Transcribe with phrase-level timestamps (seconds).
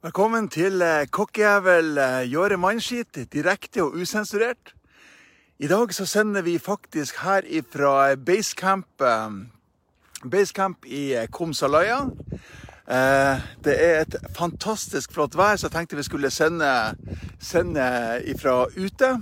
[0.00, 4.70] Velkommen til eh, Kokkejævel gjøre Jåre Mannskit, direkte og usensurert.
[5.60, 9.34] I dag så sender vi faktisk her ifra Basecamp, eh,
[10.24, 11.98] Basecamp i eh, Komsalaya.
[12.88, 16.96] Eh, Det er et fantastisk flott vær, så jeg tenkte vi skulle sende,
[17.38, 17.84] sende
[18.24, 19.18] ifra ute.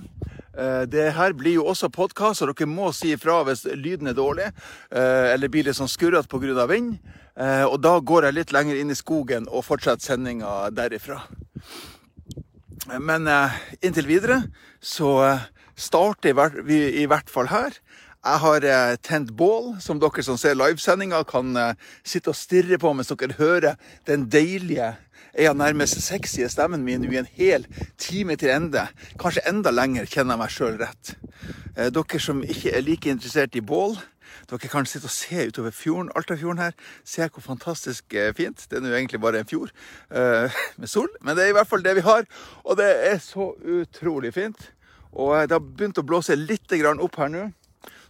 [0.59, 4.17] Eh, Det her blir jo også podkast, og dere må si ifra hvis lyden er
[4.19, 6.67] dårlig eh, eller blir litt sånn skurrete pga.
[6.67, 6.99] vind.
[7.37, 11.23] Eh, Og da går jeg litt lenger inn i skogen og fortsetter sendinga derifra.
[12.99, 13.29] Men
[13.83, 15.39] inntil videre så
[15.77, 17.71] starter vi i hvert fall her.
[18.25, 23.13] Jeg har tent bål, som dere som ser livesendinga kan sitte og stirre på mens
[23.13, 24.97] dere hører den deilige,
[25.39, 27.67] ja nærmest sexy stemmen min i en hel
[27.99, 28.89] time til ende.
[29.21, 31.13] Kanskje enda lenger, kjenner jeg meg sjøl rett.
[31.77, 33.97] Eh, Dere som ikke er like interessert i bål,
[34.49, 36.73] dere kan sitte og se utover fjorden, Altafjorden her.
[37.05, 38.67] Se hvor fantastisk eh, fint.
[38.71, 39.71] Det er nå egentlig bare en fjord
[40.11, 42.27] eh, med sol, men det er i hvert fall det vi har.
[42.65, 44.73] Og det er så utrolig fint.
[45.13, 47.49] Og det har begynt å blåse litt opp her nå.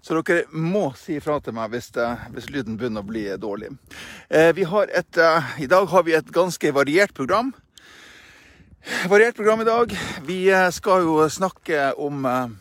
[0.08, 3.74] Så dere må si ifra til meg hvis, det, hvis lyden begynner å bli dårlig.
[4.32, 7.50] Eh, et, eh, I dag har vi et ganske variert program.
[9.12, 9.92] Variert program i dag.
[10.24, 12.54] Vi eh, skal jo snakke om eh,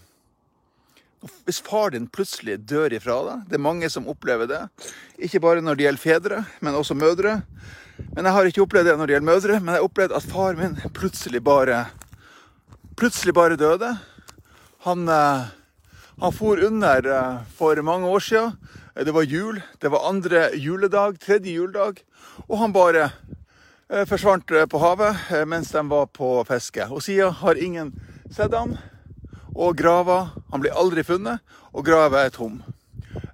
[1.48, 3.46] hvis far din plutselig dør ifra deg.
[3.48, 4.60] Det er mange som opplever det.
[5.16, 7.38] Ikke bare når det gjelder fedre, men også mødre.
[8.12, 10.28] Men jeg har ikke opplevd det når det gjelder mødre, men jeg har opplevd at
[10.36, 11.86] far min plutselig bare
[13.00, 13.94] plutselig bare døde.
[14.84, 15.48] Han, eh,
[16.20, 18.58] han for under eh, for mange år siden.
[18.96, 19.62] Eh, Det var jul.
[19.82, 22.04] Det var andre juledag, tredje juledag.
[22.50, 23.12] Og han bare
[23.90, 26.88] eh, forsvant på havet mens de var på fiske.
[26.90, 27.94] Og siden har ingen
[28.32, 28.78] sett han.
[29.56, 31.40] Og grava Han blir aldri funnet,
[31.74, 32.64] og grava er tom.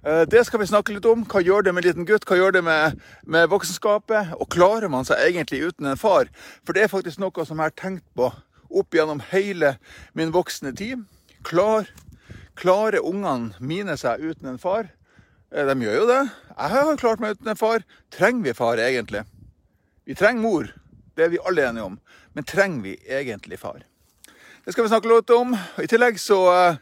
[0.02, 1.24] Det skal vi snakke litt om.
[1.24, 2.24] Hva gjør det med en liten gutt?
[2.26, 4.34] Hva gjør det med, med voksenskapet?
[4.40, 6.28] Og klarer man seg egentlig uten en far?
[6.64, 8.32] For det er faktisk noe som jeg har tenkt på
[8.68, 9.76] opp gjennom hele
[10.12, 11.04] min voksne tid.
[11.44, 11.86] Klar,
[12.58, 14.90] klarer ungene mine seg uten en far?
[15.54, 16.22] Eh, De gjør jo det.
[16.54, 17.84] Jeg har klart meg uten en far.
[18.14, 19.24] Trenger vi far egentlig?
[20.04, 20.70] Vi trenger mor.
[21.14, 21.98] Det er vi alle enige om.
[22.34, 23.82] Men trenger vi egentlig far?
[24.64, 25.54] Det skal vi snakke litt om.
[25.78, 26.78] I tillegg så eh,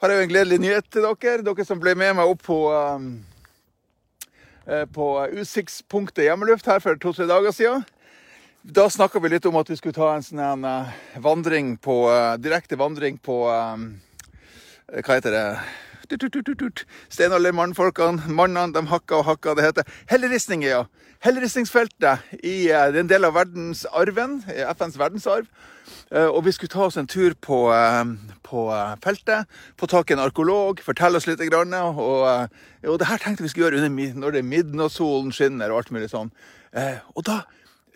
[0.00, 1.42] har jeg jo en gledelig nyhet til dere.
[1.44, 2.58] Dere som ble med meg opp på,
[4.66, 5.08] eh, på
[5.42, 7.84] utsiktspunktet hjemmeluft her for to-tre dager siden.
[8.64, 10.64] Da snakka vi litt om at vi skulle ta en sånn
[11.20, 11.98] vandring på
[12.40, 13.42] Direkte vandring på
[14.92, 15.44] Hva heter det?
[17.08, 19.54] Steinaldermannfolkene, mannene, de hakka og hakka.
[19.56, 20.82] Det heter helleristninger, ja.
[21.24, 25.48] Helleristningsfeltet i eh, en del av verdensarven, eh, FNs verdensarv.
[26.12, 28.04] Eh, Og vi skulle ta oss en tur på, eh,
[28.44, 29.48] på eh, feltet,
[29.80, 31.40] få tak i en arkeolog, fortelle oss litt.
[31.40, 32.46] Og, eh,
[32.84, 35.92] og det her tenkte vi skulle gjøre under, når det er midnattssolen skinner og alt
[35.96, 36.30] mulig sånn.
[36.76, 37.44] Eh, Og da,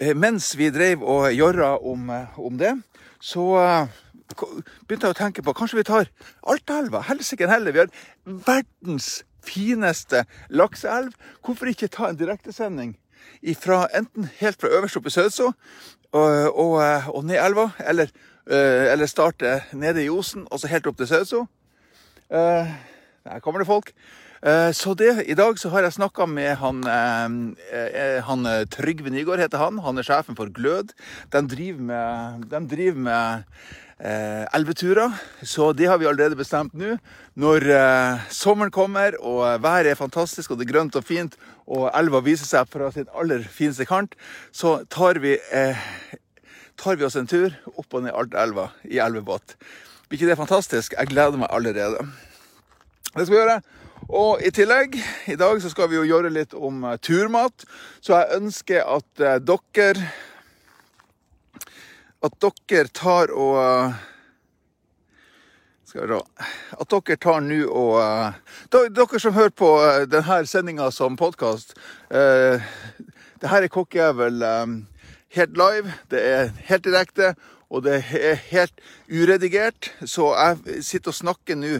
[0.00, 2.72] eh, mens vi drev og jorra om, eh, om det,
[3.20, 3.87] så eh,
[4.34, 6.12] begynte jeg å tenke på kanskje vi tar
[6.43, 7.03] Altaelva.
[7.09, 7.72] Helsike heller.
[7.72, 7.93] Vi har
[8.25, 11.15] verdens fineste lakseelv.
[11.44, 12.97] Hvorfor ikke ta en direktesending
[13.43, 15.53] enten helt fra øverst oppe i Sødso
[16.12, 16.83] og, og,
[17.15, 18.09] og ned elva, eller,
[18.47, 21.47] eller starte nede i Osen og så helt opp til Sødso.
[22.31, 23.93] Der kommer det folk.
[24.72, 26.84] Så det, I dag så har jeg snakka med han,
[28.25, 29.78] han Trygve Nygaard, heter han.
[29.78, 30.94] Han er sjefen for Glød.
[31.33, 33.43] De driver med, de driver med
[33.98, 36.97] eh, elveturer, så det har vi allerede bestemt nå.
[37.38, 41.36] Når eh, sommeren kommer og eh, været er fantastisk og det er grønt og fint,
[41.69, 44.14] og elva viser seg fra sin aller fineste kant,
[44.53, 45.88] så tar vi, eh,
[46.78, 49.58] tar vi oss en tur opp og ned Altaelva i elvebåt.
[50.08, 50.94] Blir ikke det fantastisk?
[50.97, 52.06] Jeg gleder meg allerede.
[53.12, 53.60] Det skal vi gjøre.
[54.08, 54.94] Og i tillegg,
[55.28, 57.66] i dag så skal vi jo gjøre litt om eh, turmat.
[58.00, 60.08] Så jeg ønsker at eh, dere
[62.19, 63.99] At dere tar og eh,
[65.87, 66.47] skal vi se
[66.83, 68.41] At dere tar nå og eh,
[68.75, 71.77] Dere som hører på eh, denne sendinga som podkast.
[72.11, 72.59] Uh,
[73.39, 74.67] det her er Kokkejævel eh,
[75.38, 75.94] helt live.
[76.11, 77.37] Det er helt direkte.
[77.70, 78.81] Og det er helt
[79.12, 81.75] uredigert, så jeg sitter og snakker nå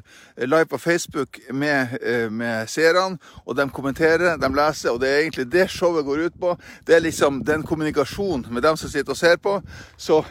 [0.45, 3.17] live på Facebook med, eh, med seerne.
[3.47, 6.59] Og de kommenterer, de leser, og det er egentlig det showet går ut på.
[6.87, 9.63] Det er liksom den kommunikasjonen med dem som sitter og ser på.
[9.97, 10.25] Så,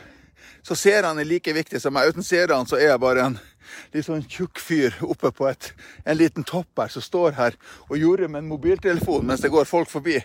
[0.63, 2.09] så seerne er like viktige som meg.
[2.09, 3.39] Uten seerne så er jeg bare en
[3.93, 5.71] litt sånn tjukk fyr oppe på et,
[6.05, 9.67] en liten topp her som står her og jorder med en mobiltelefon mens det går
[9.69, 10.17] folk forbi.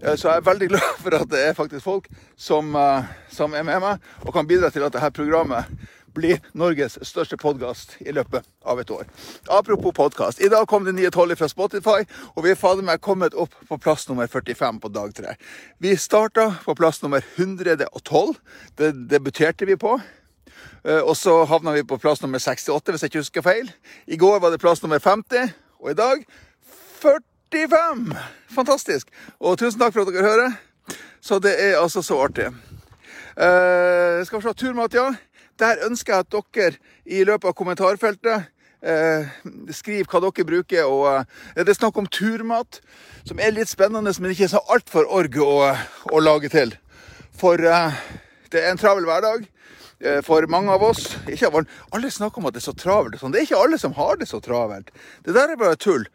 [0.00, 3.54] Eh, Så jeg er veldig glad for at det er faktisk folk som, eh, som
[3.54, 5.70] er med meg og kan bidra til at dette programmet
[6.14, 9.08] blir Norges største podkast i løpet av et år.
[9.50, 10.40] Apropos podkast.
[10.40, 12.04] I dag kom det nye tolv fra Spotify,
[12.34, 15.34] og vi er fader meg kommet opp på plass nummer 45 på dag tre.
[15.82, 18.36] Vi starta på plass nummer 112.
[18.78, 19.96] Det debuterte vi på.
[20.84, 23.70] Eh, og så havna vi på plass nummer 68, hvis jeg ikke husker feil.
[24.06, 26.24] I går var det plass nummer 50, og i dag
[27.00, 28.16] 45!
[28.54, 29.08] Fantastisk.
[29.40, 30.56] Og tusen takk for at dere hører.
[31.24, 32.50] Så det er altså så artig.
[33.34, 35.14] Uh, skal vi se, turmat, ja.
[35.58, 36.76] Der ønsker jeg at dere
[37.06, 38.44] i løpet av kommentarfeltet
[38.84, 39.32] uh,
[39.72, 40.84] skriver hva dere bruker.
[40.84, 41.24] og uh,
[41.56, 42.82] Det er snakk om turmat,
[43.24, 45.72] som er litt spennende, men ikke så altfor org å,
[46.12, 46.76] å, lage til.
[47.34, 49.48] For det er en travel hverdag
[50.26, 51.14] for mange av oss.
[51.30, 51.50] Ikke,
[51.94, 53.18] alle snakker om at det er så travelt.
[53.20, 53.32] Sånn.
[53.34, 54.92] Det er ikke alle som har det så travelt.
[55.24, 56.06] Det der er bare tull.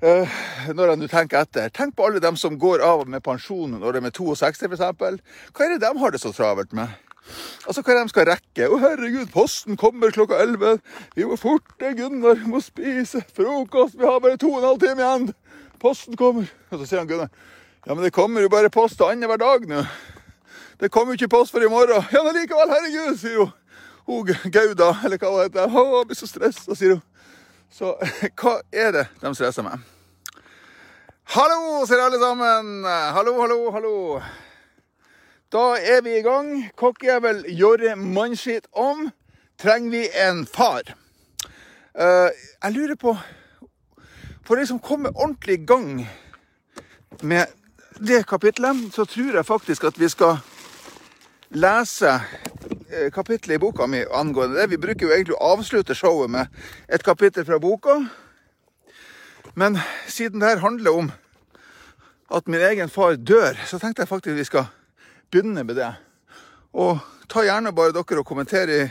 [0.00, 0.24] Uh,
[0.72, 1.68] når jeg nå tenker etter.
[1.76, 5.20] Tenk på alle dem som går av med pensjon når de er 62 f.eks.
[5.52, 6.94] Hva er det de har det så travelt med?
[7.68, 8.70] Altså hva de skal rekke.
[8.70, 10.80] Å herregud, posten kommer klokka 11.
[11.18, 12.40] Vi må forte, Gunnar.
[12.40, 13.98] Vi må spise frokost.
[14.00, 15.32] Vi har bare to og en halv time igjen.
[15.82, 16.48] Posten kommer.
[16.70, 17.32] Og så sier han Gunnar
[17.86, 19.84] ja, men det kommer jo bare post annenhver dag nå.
[20.80, 22.04] Det kommer jo ikke post for i morgen.
[22.12, 23.50] Ja, men likevel, herregud, sier hun.
[24.08, 25.74] Hun Gauda, eller hva det heter.
[25.76, 27.02] Å, jeg blir så stressa, sier hun.
[27.70, 27.90] Så
[28.40, 29.82] hva er det de stresser med?
[31.34, 32.70] Hallo, sier alle sammen.
[32.88, 33.92] Hallo, hallo, hallo.
[35.52, 36.48] Da er vi i gang.
[36.80, 39.10] Kokkejævel Jorre Mannskitt om.
[39.60, 40.94] Trenger vi en far?
[41.92, 43.12] Uh, jeg lurer på
[44.46, 46.06] For de som kommer ordentlig i gang
[47.22, 47.52] med
[48.00, 50.38] det kapitlet, så tror jeg faktisk at vi skal
[51.50, 52.20] lese
[52.90, 54.66] kapitlet kapittelet i boka mi angående det.
[54.70, 56.46] Vi bruker jo egentlig å avslutte showet med
[56.88, 57.96] et kapittel fra boka.
[59.54, 61.10] Men siden det her handler om
[62.30, 64.66] at min egen far dør, så tenkte jeg faktisk vi skal
[65.30, 65.92] begynne med det.
[66.72, 66.98] Og
[67.28, 68.88] ta gjerne bare dere og kommentere i,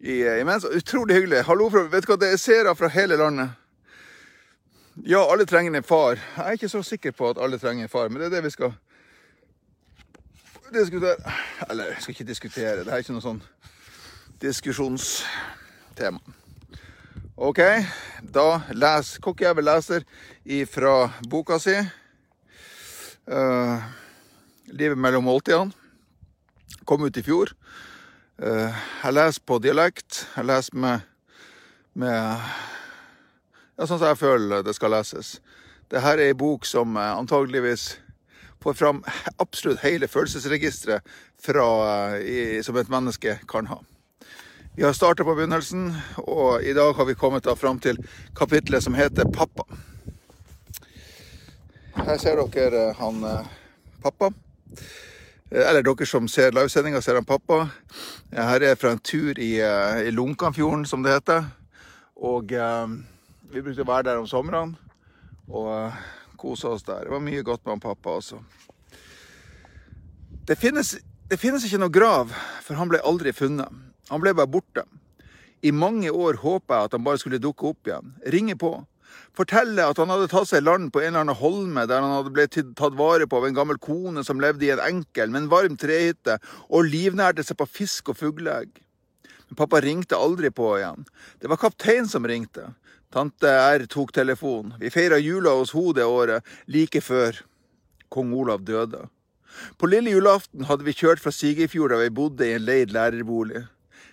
[0.00, 0.64] i, imens.
[0.64, 1.44] Utrolig hyggelig.
[1.48, 3.56] Hallo, fra, vet du hva, det er seere fra hele landet.
[5.04, 6.20] Ja, alle trenger en far.
[6.36, 8.44] Jeg er ikke så sikker på at alle trenger en far, men det er det
[8.44, 8.76] vi skal
[10.72, 11.16] diskutere
[11.70, 13.42] Eller jeg skal ikke diskutere, det er ikke noe sånn
[14.42, 16.18] diskusjonstema.
[17.36, 17.60] OK,
[18.20, 20.04] da leser Kokkjævel leser
[20.44, 21.74] ifra boka si.
[23.24, 23.80] Uh,
[24.66, 25.72] 'Livet mellom måltidene'.
[26.84, 27.54] Kom ut i fjor.
[28.38, 28.74] Uh,
[29.04, 30.28] jeg leser på dialekt.
[30.36, 31.00] Jeg leser med,
[31.94, 32.14] med
[33.78, 35.38] ja, sånn som jeg føler det skal leses.
[35.88, 37.94] Dette er ei bok som antageligvis
[38.64, 39.02] får fram
[39.38, 41.68] absolutt hele følelsesregisteret fra,
[42.64, 43.78] som et menneske kan ha.
[44.74, 45.92] Vi har starta på begynnelsen,
[46.24, 48.00] og i dag har vi kommet fram til
[48.34, 49.68] kapitlet som heter 'Pappa'.
[51.94, 53.46] Her ser dere eh, han eh,
[54.02, 54.32] pappa.
[55.50, 57.68] Eh, eller dere som ser livesendinga, ser han pappa.
[58.34, 59.52] Her er fra en tur i,
[60.02, 61.46] i Lunkanfjorden, som det heter.
[62.16, 64.74] Og vi brukte å være der om somrene.
[65.46, 65.92] Og
[66.44, 67.06] kosa oss der.
[67.06, 68.42] Det var mye godt med han pappa også.
[70.44, 70.96] Det finnes,
[71.30, 72.32] det finnes ikke noe grav,
[72.64, 73.72] for han ble aldri funnet.
[74.10, 74.84] Han ble bare borte.
[75.64, 78.12] I mange år håpa jeg at han bare skulle dukke opp igjen.
[78.34, 78.76] Ringe på.
[79.34, 82.32] Fortelle at han hadde tatt seg land på en eller annen holme der han hadde
[82.34, 85.78] blitt tatt vare på av en gammel kone som levde i en enkel, men varm
[85.80, 86.36] trehytte
[86.68, 88.70] og livnærte seg på fisk og fugleegg.
[89.48, 91.06] Men pappa ringte aldri på igjen.
[91.40, 92.72] Det var kaptein som ringte.
[93.14, 94.72] Tante R tok telefonen.
[94.80, 97.36] Vi feira jula hos henne det året, like før
[98.10, 99.04] kong Olav døde.
[99.78, 103.68] På lille julaften hadde vi kjørt fra Sigerfjord da vi bodde i en leid lærerbolig.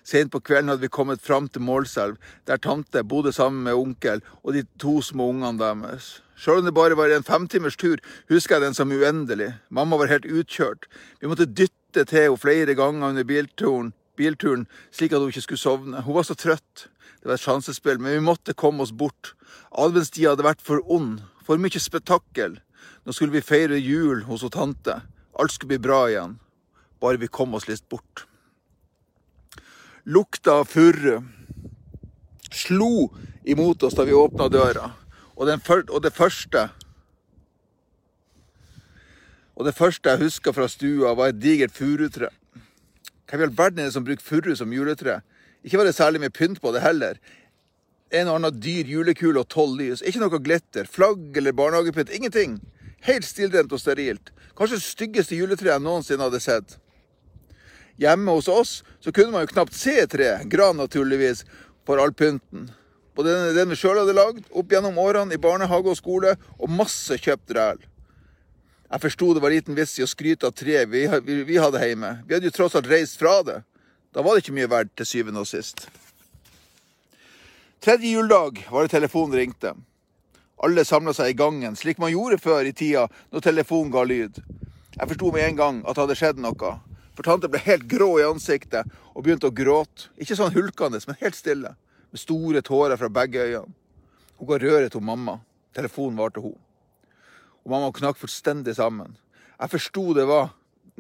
[0.06, 4.22] Sent på kvelden hadde vi kommet fram til Målselv, der tante bodde sammen med onkel
[4.44, 6.20] og de to små ungene deres.
[6.38, 7.98] Sjøl om det bare var en femtimers tur,
[8.30, 9.50] husker jeg den som uendelig.
[9.70, 10.86] Mamma var helt utkjørt.
[11.22, 15.62] Vi måtte dytte til henne flere ganger under bilturen, bilturen slik at hun ikke skulle
[15.62, 16.04] sovne.
[16.06, 16.88] Hun var så trøtt.
[17.22, 19.34] Det var et sjansespill, men vi måtte komme oss bort.
[19.78, 22.60] Adventstida hadde vært for ond, for mye spetakkel.
[23.06, 25.02] Nå skulle vi feire jul hos hun tante.
[25.38, 26.38] Alt skulle bli bra igjen,
[27.02, 28.26] bare vi kom oss litt bort.
[30.06, 31.22] Lukta av furre
[32.52, 33.12] slo
[33.46, 34.90] imot oss da vi åpna døra,
[35.38, 36.70] og, og det første
[39.62, 42.32] og det første jeg huska fra stua, var et digert furutre.
[43.32, 45.22] Hva i all verden er det som bruker furu som juletre?
[45.64, 47.16] Ikke var det særlig mye pynt på det heller.
[48.12, 50.02] En og annen dyr julekule og tolv lys.
[50.04, 52.12] Ikke noe glitter, flagg eller barnehagepynt.
[52.12, 52.58] Ingenting.
[53.08, 54.34] Helt stillrent og sterilt.
[54.58, 56.76] Kanskje det styggeste juletreet jeg noensinne hadde sett.
[58.02, 61.46] Hjemme hos oss så kunne man jo knapt se treet, gran naturligvis,
[61.88, 62.68] for all pynten.
[63.16, 67.16] Både den vi sjøl hadde lagd opp gjennom årene i barnehage og skole, og masse
[67.16, 67.80] kjøpt ræl.
[68.92, 71.80] Jeg forsto det var liten vits i å skryte av treet vi, vi, vi hadde
[71.80, 72.10] hjemme.
[72.28, 73.62] Vi hadde jo tross alt reist fra det.
[74.12, 75.86] Da var det ikke mye verdt til syvende og sist.
[77.82, 79.72] Tredje juledag var det telefonen ringte.
[80.62, 84.42] Alle samla seg i gangen, slik man gjorde før i tida når telefonen ga lyd.
[84.98, 86.74] Jeg forsto med en gang at det hadde skjedd noe,
[87.16, 90.12] for tante ble helt grå i ansiktet og begynte å gråte.
[90.20, 91.72] Ikke sånn hulkende, men helt stille,
[92.12, 93.72] med store tårer fra begge øynene.
[94.36, 95.40] Hun ga røret til mamma.
[95.74, 96.60] Telefonen var til hun.
[97.66, 99.14] Og mamma knakk fullstendig sammen.
[99.60, 100.52] Jeg forsto det var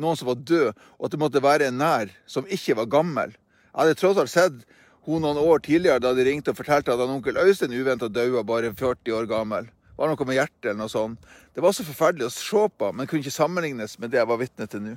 [0.01, 3.35] noen som var død, og at det måtte være en nær som ikke var gammel.
[3.71, 4.63] Jeg hadde tross alt sett
[5.07, 8.43] hun noen år tidligere da de ringte og fortalte at han onkel Øystein uventa daua
[8.45, 9.69] bare 40 år gammel.
[9.97, 11.25] Var noe med hjertet eller noe sånt.
[11.53, 14.39] Det var så forferdelig å se på, men kunne ikke sammenlignes med det jeg var
[14.41, 14.95] vitne til nå.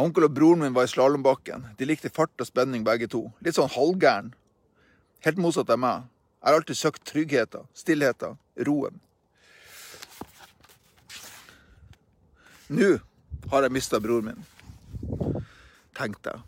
[0.00, 1.72] Onkel og broren min var i slalåmbakken.
[1.78, 3.24] De likte fart og spenning begge to.
[3.42, 4.30] Litt sånn halvgæren.
[5.26, 6.06] Helt motsatt av meg.
[6.40, 9.00] Jeg har alltid søkt tryggheten, stillheten, roen.
[12.70, 12.90] Nå
[13.50, 14.44] har jeg mista broren min,
[15.98, 16.42] tenkte jeg.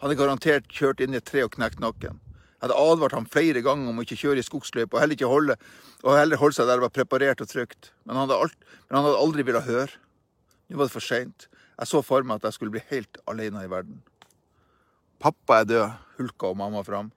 [0.00, 2.16] Han er garantert kjørt inn i et tre og knekt nakken.
[2.56, 5.28] Jeg hadde advart ham flere ganger om å ikke kjøre i skogsløypa og heller ikke
[5.28, 5.58] holde,
[6.00, 7.90] og heller holde seg der det var preparert og trygt.
[8.04, 8.56] Men han hadde, alt,
[8.86, 10.00] men han hadde aldri villet høre.
[10.70, 11.48] Nå var det for seint.
[11.76, 14.00] Jeg så for meg at jeg skulle bli helt alene i verden.
[15.20, 17.12] Pappa er død, hulka og mamma fram.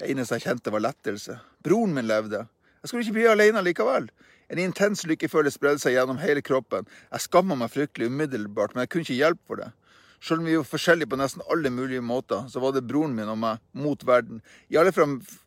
[0.00, 1.36] Det eneste jeg kjente, var lettelse.
[1.64, 2.46] Broren min levde.
[2.80, 4.08] Jeg skulle ikke bli alene likevel.
[4.52, 6.88] En intens lykkefølelse spredde seg gjennom hele kroppen.
[7.12, 9.70] Jeg skamma meg fryktelig umiddelbart, men jeg kunne ikke hjelpe for det.
[10.24, 13.28] Selv om vi var forskjellige på nesten alle mulige måter, så var det broren min
[13.28, 14.40] og meg mot verden.
[14.72, 15.04] I alle, fra,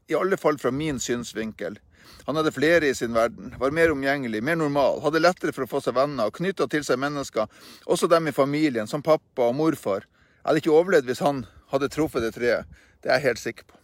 [0.09, 1.79] I alle fall fra min synsvinkel.
[2.27, 5.71] Han hadde flere i sin verden, var mer omgjengelig, mer normal, hadde lettere for å
[5.71, 7.49] få seg venner og knytta til seg mennesker,
[7.89, 10.05] også dem i familien, som pappa og morfar.
[10.05, 13.67] Jeg hadde ikke overlevd hvis han hadde truffet det treet, det er jeg helt sikker
[13.71, 13.81] på.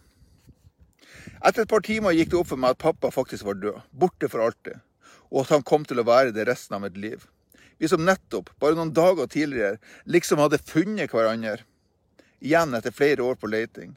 [1.44, 4.30] Etter et par timer gikk det opp for meg at pappa faktisk var død, borte
[4.32, 4.78] for alltid,
[5.30, 7.26] og at han kom til å være det resten av mitt liv.
[7.78, 11.64] Vi som nettopp, bare noen dager tidligere, liksom hadde funnet hverandre.
[12.44, 13.94] Igjen etter flere år på leiting.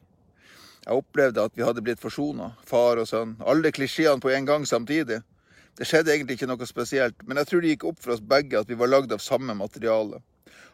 [0.87, 3.35] Jeg opplevde at vi hadde blitt forsona, far og sønn.
[3.43, 5.19] Alle klisjeene på en gang samtidig.
[5.77, 8.57] Det skjedde egentlig ikke noe spesielt, men jeg tror det gikk opp for oss begge
[8.57, 10.23] at vi var lagd av samme materiale.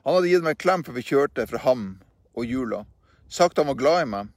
[0.06, 1.88] Han hadde gitt meg en klem før vi kjørte fra ham
[2.38, 2.84] og jula.
[3.28, 4.30] Sagt han var glad i meg.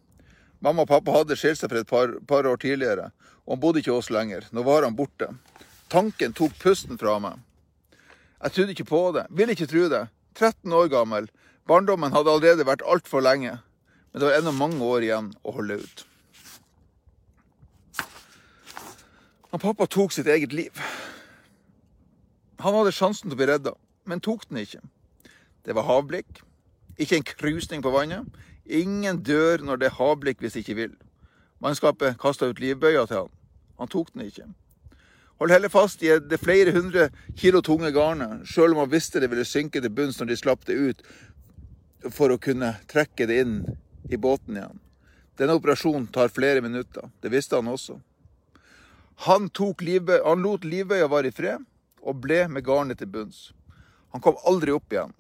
[0.65, 3.11] Mamma og pappa hadde skilt seg for et par, par år tidligere,
[3.45, 4.49] og han bodde ikke hos lenger.
[4.57, 5.29] Nå var han borte.
[5.93, 7.39] Tanken tok pusten fra meg.
[8.43, 9.27] Jeg trodde ikke på det.
[9.31, 10.07] Ville ikke tro det.
[10.35, 11.31] 13 år gammel.
[11.67, 13.57] Barndommen hadde allerede vært altfor lenge.
[14.13, 16.05] Men det var ennå mange år igjen å holde ut.
[19.53, 20.83] Han pappa tok sitt eget liv.
[22.61, 23.73] Han hadde sjansen til å bli redda,
[24.09, 24.83] men tok den ikke.
[25.65, 26.43] Det var havblikk.
[26.99, 28.27] Ikke en krusning på vannet.
[28.67, 30.95] Ingen dør når det er havblikk hvis de ikke vil.
[31.63, 33.35] Mannskapet kasta ut livbøya til han.
[33.81, 34.49] Han tok den ikke.
[35.39, 39.29] Hold heller fast i det flere hundre kilo tunge garnet, sjøl om man visste det
[39.29, 41.03] ville synke til bunns når de slapp det ut,
[42.09, 43.57] for å kunne trekke det inn
[44.09, 44.81] i båten igjen.
[45.37, 47.11] Denne operasjonen tar flere minutter.
[47.21, 47.99] Det visste han også.
[49.27, 49.51] Han,
[49.81, 51.65] livbøy, han lot livbøya være i fred,
[52.01, 53.51] og ble med garnet til bunns.
[54.13, 55.13] Han kom aldri opp igjen,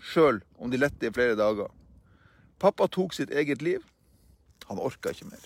[0.00, 1.68] sjøl om de lette i flere dager.
[2.58, 3.84] Pappa tok sitt eget liv.
[4.70, 5.44] Han orka ikke mer.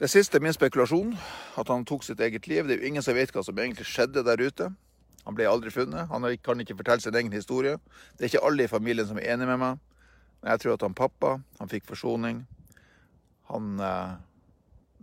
[0.00, 1.10] Det siste er min spekulasjon,
[1.60, 2.64] at han tok sitt eget liv.
[2.64, 4.70] Det er jo ingen som vet hva som egentlig skjedde der ute.
[5.26, 6.08] Han ble aldri funnet.
[6.08, 7.76] Han kan ikke fortelle sin egen historie.
[8.16, 9.82] Det er ikke alle i familien som er enig med meg.
[10.40, 12.46] Men jeg tror at han pappa han fikk forsoning.
[13.50, 14.14] Han eh,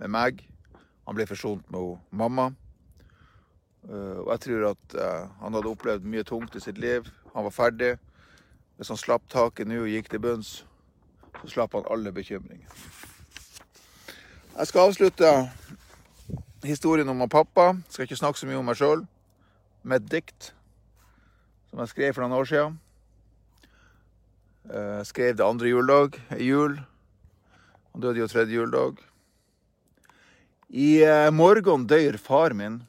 [0.01, 0.41] med meg.
[1.05, 2.47] Han ble forsont med mamma.
[3.85, 7.05] Eh, og jeg tror at eh, han hadde opplevd mye tungt i sitt liv.
[7.35, 7.91] Han var ferdig.
[8.77, 10.55] Hvis han slapp taket nå og gikk til bunns,
[11.43, 13.06] så slapp han alle bekymringer.
[14.57, 15.31] Jeg skal avslutte
[16.65, 17.75] historien om pappa.
[17.77, 19.03] Jeg skal ikke snakke så mye om meg sjøl.
[19.85, 20.47] Med et dikt
[21.69, 22.79] som jeg skrev for noen år siden.
[24.71, 26.79] Jeg skrev det andre juledag, ei jul.
[27.93, 28.97] Han døde jo tredje juledag.
[30.73, 32.79] I eh, morgen dør far min,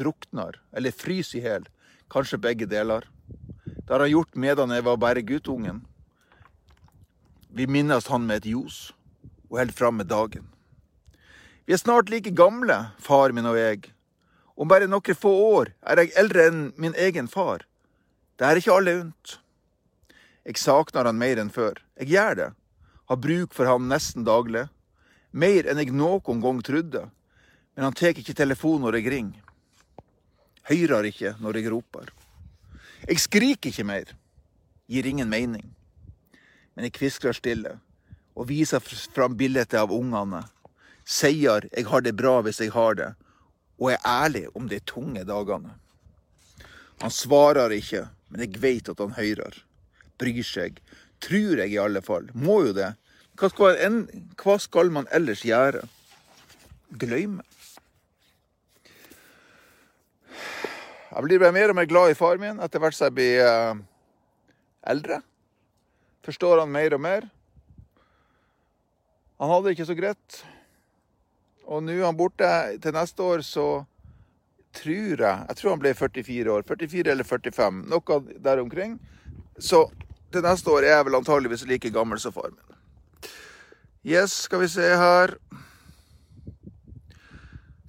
[0.00, 1.66] drukner, eller fryser i hjel.
[2.08, 3.04] Kanskje begge deler.
[3.68, 5.84] Det har han gjort medan jeg var bare guttungen.
[7.52, 8.80] Vi minnes han med et ljos,
[9.50, 10.49] og holder fram med dagen.
[11.70, 13.92] Vi er snart like gamle, far min og jeg.
[14.58, 17.62] Om bare noen få år er jeg eldre enn min egen far.
[18.34, 19.36] Det er ikke alle unt.
[20.42, 21.78] Jeg savner han mer enn før.
[22.02, 22.48] Jeg gjør det.
[23.06, 24.64] Har bruk for han nesten daglig.
[25.30, 27.06] Mer enn jeg noen gang trodde.
[27.78, 29.56] Men han tar ikke telefonen når jeg ringer.
[30.74, 32.14] Hører ikke når jeg roper.
[33.06, 34.16] Jeg skriker ikke mer.
[34.90, 35.70] Gir ingen mening.
[36.74, 37.78] Men jeg kviskrer stille
[38.34, 38.82] og viser
[39.14, 40.48] fram bildet av ungene
[41.04, 43.14] sier 'jeg har det bra hvis jeg har det',
[43.78, 45.74] og er ærlig om de tunge dagene.
[47.00, 49.64] Han svarer ikke, men jeg vet at han hører.
[50.20, 50.80] bryr seg.
[51.20, 52.28] Tror jeg i alle fall.
[52.34, 52.94] Må jo det.
[53.40, 54.02] Hva skal, en,
[54.36, 55.86] hva skal man ellers gjøre?
[57.00, 57.42] Glemme.
[61.10, 63.40] Jeg blir bare mer og mer glad i far min etter hvert som jeg blir
[63.42, 63.80] eh,
[64.92, 65.22] eldre.
[66.26, 67.26] Forstår han mer og mer.
[69.40, 70.42] Han hadde det ikke så greit.
[71.70, 72.50] Og nå er han borte.
[72.82, 73.66] Til neste år så
[74.74, 76.66] tror jeg Jeg tror han ble 44 år.
[76.66, 77.84] 44 eller 45.
[77.90, 78.98] Noe der omkring.
[79.58, 79.86] Så
[80.32, 82.78] til neste år er jeg vel antageligvis like gammel som far min.
[84.04, 85.34] Yes, skal vi se her.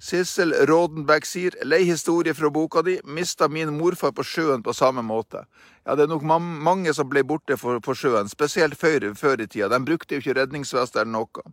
[0.02, 2.96] Sissel Rådenbeck sier lei historie fra boka di.
[3.04, 5.44] Mista min morfar på sjøen på samme måte.
[5.86, 9.70] Ja, det er nok mange som ble borte på sjøen, spesielt før, før i tida.
[9.70, 11.46] De brukte jo ikke redningsvest eller noe.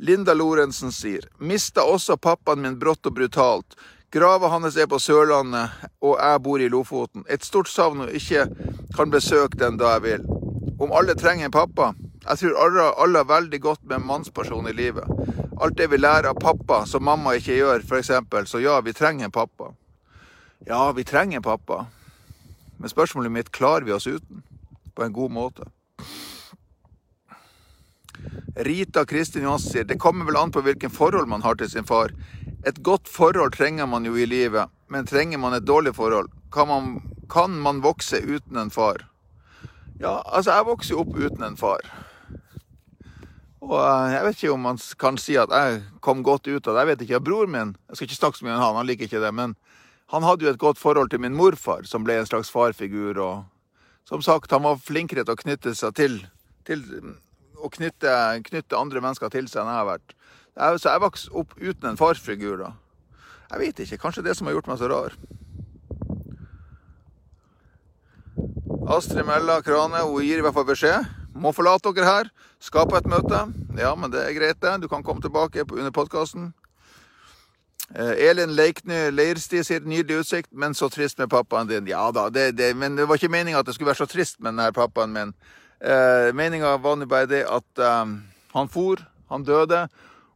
[0.00, 3.74] Linda Lorentzen sier mista også pappaen min brått og brutalt.
[4.10, 7.26] Grava hans er på Sørlandet, og jeg bor i Lofoten.
[7.28, 8.46] Et stort savn og ikke
[8.96, 10.24] kan besøke den da jeg vil.
[10.80, 11.90] Om alle trenger en pappa?
[12.24, 15.04] Jeg tror alle, alle har veldig godt med en mannsperson i livet.
[15.60, 18.10] Alt det vi lærer av pappa som mamma ikke gjør, f.eks.
[18.48, 19.74] Så ja, vi trenger en pappa.
[20.64, 21.82] Ja, vi trenger en pappa.
[22.78, 24.40] Men spørsmålet mitt klarer vi oss uten?
[24.96, 25.68] På en god måte.
[28.56, 31.86] Rita Kristin Johansen sier det kommer vel an på hvilken forhold man har til sin
[31.88, 32.12] far.
[32.66, 36.28] Et godt forhold trenger man jo i livet, men trenger man et dårlig forhold?
[36.52, 36.90] Kan man,
[37.30, 39.06] kan man vokse uten en far?
[40.00, 41.84] Ja, altså, jeg vokser jo opp uten en far.
[43.60, 46.74] Og eh, jeg vet ikke om man kan si at jeg kom godt ut av
[46.74, 46.80] det.
[46.80, 47.24] Jeg vet ikke.
[47.24, 49.32] Broren min Jeg skal ikke snakke så mye om han, han liker ikke det.
[49.36, 49.56] Men
[50.10, 53.20] han hadde jo et godt forhold til min morfar, som ble en slags farfigur.
[53.20, 53.44] Og
[54.08, 56.16] som sagt, han var flinkere til å knytte seg til,
[56.66, 56.82] til
[57.60, 58.12] Å knytte,
[58.48, 60.14] knytte, andre mennesker til seg enn jeg har vært.
[60.80, 62.72] Så jeg vokste opp uten en farsfigur, da.
[63.50, 64.00] Jeg vet ikke.
[64.04, 65.16] Kanskje det som har gjort meg så rar.
[68.90, 71.08] Astrid Mella Krane hun gir i hvert fall beskjed.
[71.40, 72.30] Må forlate dere her.
[72.62, 73.44] Skape et møte.
[73.78, 74.80] Ja, men det er greit, det.
[74.82, 76.50] Du kan komme tilbake under podkasten.
[77.94, 81.88] Eh, Elin Leikny Leirsti sier nydelig utsikt, men så trist med pappaen din.
[81.90, 84.38] Ja da, det, det, men det var ikke meninga at det skulle være så trist
[84.38, 85.32] med denne pappaen min.
[85.80, 88.12] Eh, meninga var nå bare det at eh,
[88.52, 89.00] han for,
[89.32, 89.86] han døde.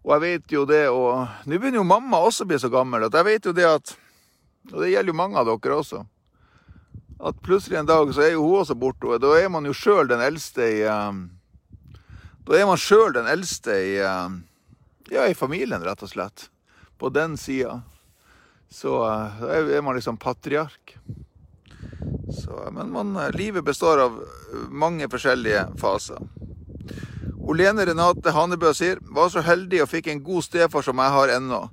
[0.05, 3.07] Og jeg vet jo det, og nå begynner jo mamma også å bli så gammel,
[3.07, 3.95] at jeg vet jo det at
[4.73, 5.99] Og det gjelder jo mange av dere også.
[7.21, 9.75] At plutselig en dag så er jo hun også borte, og da er man jo
[9.77, 11.19] sjøl den eldste i eh,
[12.49, 14.39] Da er man sjøl den eldste i eh,
[15.13, 16.49] Ja, i familien, rett og slett.
[16.97, 17.83] På den sida.
[18.73, 20.97] Så uh, er man liksom patriark.
[22.35, 24.19] Så, men man, livet består av
[24.71, 26.21] mange forskjellige faser.
[27.45, 31.33] Olene Renate Hanebø sier var så heldig og fikk en god stefar som jeg har
[31.37, 31.67] ennå.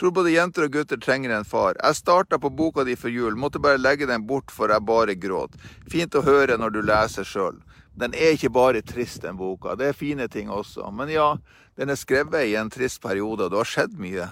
[0.00, 1.76] Tror både jenter og gutter trenger en far.
[1.76, 5.18] Jeg starta på boka di for jul, måtte bare legge den bort for jeg bare
[5.20, 5.58] gråt.
[5.92, 7.60] Fint å høre når du leser sjøl.
[8.00, 9.76] Den er ikke bare trist, den boka.
[9.76, 10.88] Det er fine ting også.
[10.88, 11.34] Men ja,
[11.76, 14.30] den er skrevet i en trist periode, og det har skjedd mye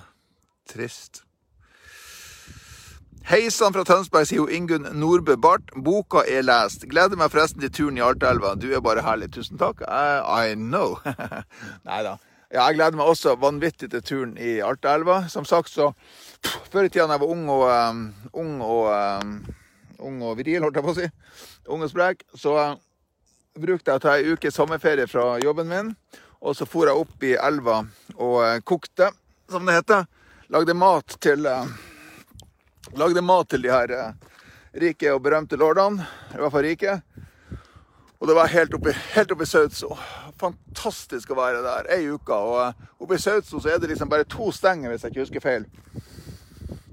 [0.72, 1.27] trist.
[3.28, 5.74] Hei sann fra Tønsberg, sier jo Ingunn Nordbø Barth.
[5.84, 6.86] Boka er lest.
[6.88, 8.54] Gleder meg forresten til turen i Altaelva.
[8.56, 9.26] Du er bare herlig.
[9.34, 9.82] Tusen takk.
[9.84, 10.94] I, I know.
[11.90, 12.14] Nei da.
[12.48, 15.18] Ja, jeg gleder meg også vanvittig til turen i Altaelva.
[15.28, 15.90] Som sagt, så
[16.72, 18.00] Før i tida da jeg var ung og, um,
[18.32, 19.36] ung og, um,
[20.08, 21.10] ung og viril, holdt jeg på å si,
[21.68, 22.80] ung og sprek, så uh,
[23.60, 25.92] brukte jeg å ta ei uke sommerferie fra jobben min.
[26.40, 27.82] Og så for jeg opp i elva
[28.16, 29.12] og uh, kokte,
[29.52, 30.08] som det heter.
[30.48, 31.68] Lagde mat til uh,
[32.96, 34.12] Lagde mat til de her eh,
[34.80, 36.06] rike og berømte lordene.
[36.32, 36.94] I hvert fall rike.
[38.18, 39.92] Og det var helt oppe, helt oppe i Sautso.
[40.40, 42.34] Fantastisk å være der ei uke.
[42.34, 45.26] Og eh, oppe i Sautso så er det liksom bare to stenger, hvis jeg ikke
[45.26, 45.68] husker feil.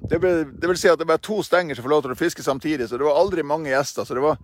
[0.05, 2.13] Det vil, det vil si at det er bare to stenger som får lov til
[2.13, 4.05] å fiske samtidig, så det var aldri mange gjester.
[4.05, 4.37] Så det var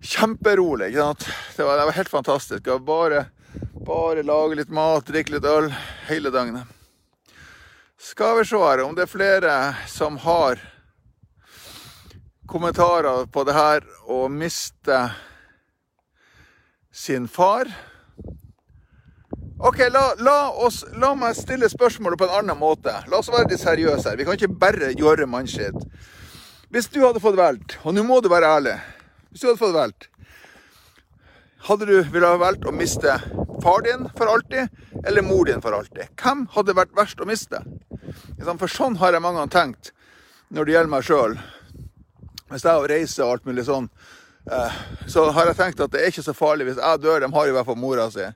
[0.00, 0.92] kjemperolig.
[0.94, 2.70] Det var, det var helt fantastisk.
[2.72, 3.26] Og bare,
[3.84, 5.68] bare lage litt mat, drikke litt øl
[6.08, 6.62] hele dagen.
[8.00, 9.52] Skal vi se her om det er flere
[9.90, 10.60] som har
[12.48, 15.00] kommentarer på det her å miste
[16.96, 17.68] sin far.
[19.58, 22.92] OK, la, la, oss, la meg stille spørsmålet på en annen måte.
[23.08, 24.18] La oss være litt seriøse her.
[24.18, 25.78] Vi kan ikke bare gjøre mannskitt.
[26.72, 28.74] Hvis du hadde fått valgt, og nå må du være ærlig
[29.30, 30.08] Hvis du hadde fått valgt,
[31.68, 33.16] hadde du ville ha valgt å miste
[33.62, 34.68] far din for alltid
[35.06, 36.10] eller mor din for alltid?
[36.20, 37.62] Hvem hadde vært verst å miste?
[38.42, 39.92] For sånn har jeg mange ganger tenkt
[40.52, 41.38] når det gjelder meg sjøl.
[42.50, 43.88] Hvis jeg reiser og alt mulig sånn,
[44.50, 44.80] eh,
[45.10, 47.24] så har jeg tenkt at det er ikke så farlig hvis jeg dør.
[47.24, 48.26] De har i hvert fall mora si.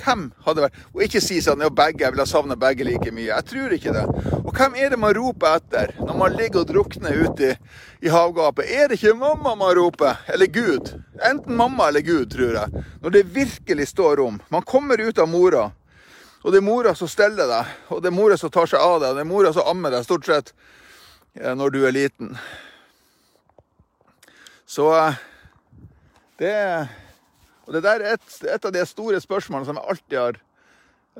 [0.00, 3.10] Hvem hadde vært Og ikke si sånn at begge, jeg vil ha savna begge like
[3.12, 3.28] mye.
[3.28, 4.04] Jeg tror ikke det.
[4.40, 7.58] Og hvem er det man roper etter når man ligger og drukner ute i,
[8.06, 8.70] i havgapet?
[8.70, 10.22] Er det ikke mamma man roper?
[10.32, 10.94] Eller Gud?
[11.20, 12.84] Enten mamma eller Gud, tror jeg.
[13.02, 14.40] Når det virkelig står om.
[14.48, 15.68] Man kommer ut av mora,
[16.40, 19.02] og det er mora som steller deg, og det er mora som tar seg av
[19.02, 20.54] deg, og det er mora som ammer deg, stort sett,
[21.34, 22.34] når du er liten.
[24.66, 25.14] Så eh,
[26.38, 26.88] det
[27.66, 30.38] Og det der er et, et av de store spørsmålene som jeg alltid har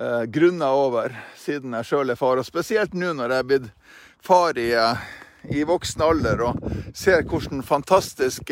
[0.00, 3.68] eh, grunna over siden jeg sjøl er far, og spesielt nå når jeg er blitt
[4.22, 5.04] far i, eh,
[5.54, 8.50] i voksen alder og ser hvilken fantastisk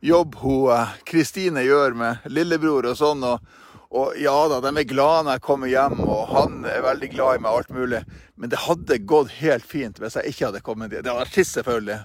[0.00, 3.26] jobb hun eh, Kristine gjør med lillebror og sånn.
[3.26, 3.59] og
[3.90, 7.36] og ja da, de er glade når jeg kommer hjem, og han er veldig glad
[7.38, 8.04] i meg, alt mulig.
[8.38, 11.02] Men det hadde gått helt fint hvis jeg ikke hadde kommet dit.
[11.02, 11.98] Det hadde vært trist, selvfølgelig.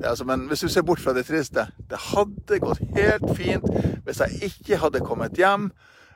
[0.00, 3.64] Altså, men hvis du ser bort fra det triste Det hadde gått helt fint
[4.06, 5.66] hvis jeg ikke hadde kommet hjem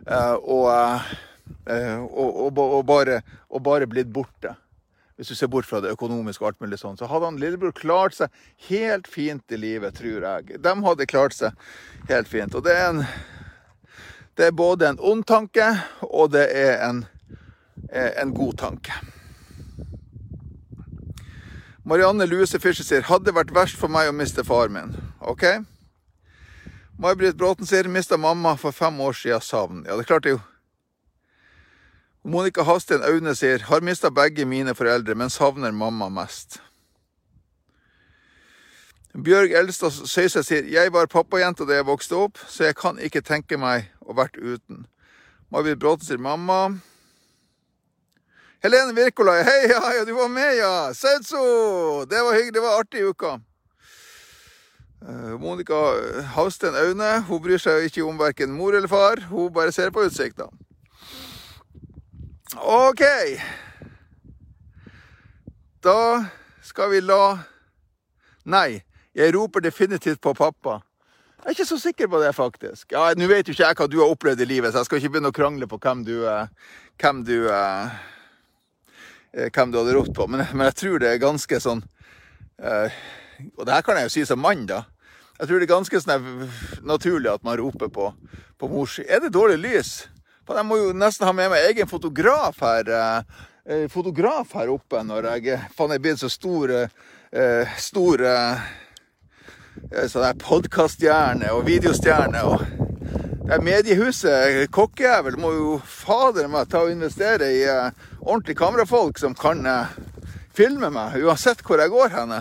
[0.06, 0.68] uh, og,
[1.66, 3.18] uh, og, og, og, bare,
[3.50, 4.54] og bare blitt borte.
[5.18, 7.74] Hvis du ser bort fra det økonomiske og alt mulig sånn, så hadde han lillebror
[7.76, 8.32] klart seg
[8.70, 10.58] helt fint i livet, tror jeg.
[10.64, 11.54] De hadde klart seg
[12.08, 12.56] helt fint.
[12.56, 13.04] Og det er en
[14.36, 15.66] det er både en ond tanke,
[16.02, 17.04] og det er en,
[17.92, 18.96] en god tanke.
[21.84, 24.94] Marianne Louise Fischer sier hadde vært verst for meg å miste far min.
[25.20, 25.44] OK?
[26.98, 29.84] May-Britt Bråten sier mista mamma for fem år siden savn.
[29.84, 30.40] Ja, det klarte jo.
[32.24, 36.56] Monica Hasten Aune sier har mista begge mine foreldre, men savner mamma mest.
[39.14, 43.22] Bjørg Elstad Søyse sier jeg var pappajente da jeg vokste opp, så jeg kan ikke
[43.22, 44.88] tenke meg å vært uten.
[45.54, 46.80] Margit Bråten sier mamma.
[48.64, 50.90] Helene Wirkola, hei, ja, ja, du var med, ja!
[50.98, 51.42] Sautso!
[52.10, 53.36] Det var hyggelig, det var artig i uka.
[55.04, 55.78] Uh, Monica
[56.34, 60.02] Hausten Aune hun bryr seg ikke om verken mor eller far, hun bare ser på
[60.08, 60.48] utsikta.
[62.56, 63.04] OK.
[65.84, 66.24] Da
[66.64, 67.20] skal vi la
[68.44, 68.82] Nei.
[69.14, 70.80] Jeg roper definitivt på pappa.
[71.44, 72.92] Jeg er ikke så sikker på det, faktisk.
[72.94, 75.00] Ja, Nå vet jo ikke jeg hva du har opplevd i livet, så jeg skal
[75.00, 76.70] ikke begynne å krangle på hvem du, eh,
[77.02, 77.98] hvem du, eh,
[79.34, 80.26] eh, hvem du hadde ropt på.
[80.26, 81.84] Men, men, jeg tror det er ganske sånn
[83.58, 84.84] Og det her kan jeg jo si som mann, da.
[85.38, 86.26] Jeg tror det er ganske sånn
[86.86, 88.12] naturlig at man roper på,
[88.58, 89.90] på mors Er det dårlig lys?
[90.46, 92.88] For jeg må jo nesten ha med meg egen fotograf her.
[93.90, 96.72] Fotograf her oppe når jeg faen er blitt så stor,
[97.80, 98.24] stor
[100.10, 102.42] sånn podkaststjerne og videostjerne.
[102.44, 102.64] og
[103.44, 107.90] det mediehuset, kokkejævel, må jo fader meg ta og investere i uh,
[108.22, 109.92] ordentlige kamerafolk som kan uh,
[110.56, 112.40] filme meg, uansett hvor jeg går henne.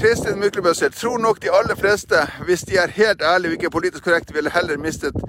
[0.00, 4.04] Kristin Myklebøsser tror nok de aller fleste, hvis de er helt ærlige og ikke politisk
[4.08, 5.20] korrekte, ville heller mistet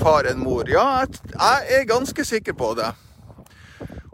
[0.00, 0.64] far enn mor.
[0.66, 2.88] Ja, jeg er ganske sikker på det.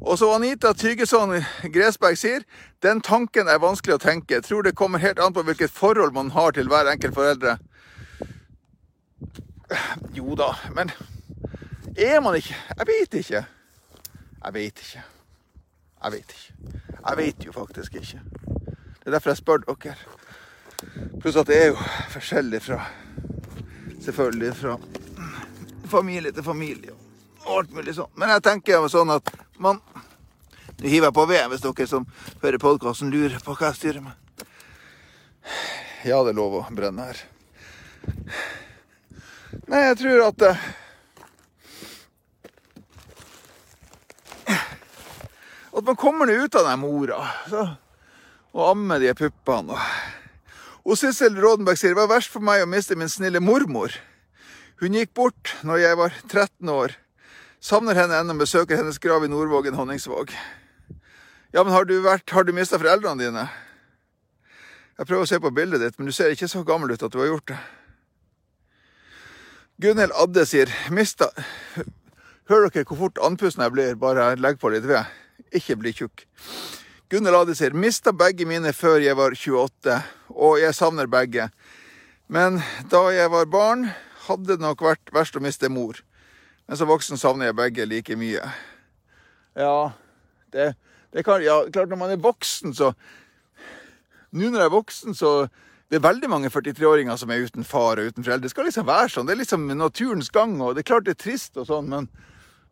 [0.02, 1.36] Og så Anita Tygeson
[1.72, 2.42] Gresberg sier
[2.82, 4.40] den tanken er vanskelig å tenke.
[4.40, 7.56] Jeg tror det kommer helt an på hvilket forhold man har til hver enkelt foreldre.
[10.16, 10.90] Jo da, men
[11.96, 13.44] er man ikke Jeg vet ikke.
[14.44, 15.04] Jeg vet ikke.
[16.04, 16.72] Jeg vet ikke.
[16.98, 18.20] Jeg vet jo faktisk ikke.
[18.98, 19.94] Det er derfor jeg spør dere.
[21.20, 21.78] Pluss at det er jo
[22.10, 22.82] forskjellig fra
[24.02, 24.78] Selvfølgelig fra
[25.86, 27.01] familie til familie
[27.46, 28.10] og alt mulig sånn.
[28.18, 29.82] Men jeg tenker jo sånn at man
[30.82, 32.06] Nå hiver jeg på ved hvis dere som
[32.42, 34.46] hører podkasten lurer på hva jeg styrer med.
[36.02, 37.20] Ja, det er lov å brenne her.
[39.70, 40.64] Nei, jeg tror at uh,
[45.72, 47.62] At man kommer nå ut av den mora så,
[48.52, 49.78] og ammer de puppene.
[50.82, 53.94] Og Sissel Rådenberg sier det var verst for meg å miste min snille mormor.
[54.82, 56.98] Hun gikk bort når jeg var 13 år.
[57.62, 60.32] Savner henne ennå, besøker hennes grav i Nordvågen, Honningsvåg.
[61.54, 63.44] Ja, men har du, vært, har du mista foreldrene dine?
[64.98, 67.14] Jeg prøver å se på bildet ditt, men du ser ikke så gammel ut at
[67.14, 67.60] du har gjort det.
[69.82, 71.30] Gunhild Adde sier mista
[72.50, 73.94] Hører dere hvor fort andpusten jeg blir?
[73.98, 75.06] Bare legg på litt ved.
[75.54, 76.26] Ikke bli tjukk.
[77.14, 80.00] Gunhild Adde sier mista begge mine før jeg var 28,
[80.34, 81.46] og jeg savner begge.
[82.26, 82.58] Men
[82.90, 83.92] da jeg var barn,
[84.26, 86.02] hadde det nok vært verst å miste mor.
[86.72, 88.40] Men som voksen savner jeg begge like mye.
[89.60, 89.92] Ja,
[90.54, 90.70] det,
[91.12, 92.94] det kan, ja, klart når man er voksen, så
[94.32, 95.32] Nå når jeg er voksen, så
[95.92, 98.46] det er veldig mange 43-åringer som er uten far og uten foreldre.
[98.46, 99.28] Det skal liksom være sånn.
[99.28, 100.54] Det er liksom naturens gang.
[100.64, 102.08] og Det er klart det er trist og sånn, men,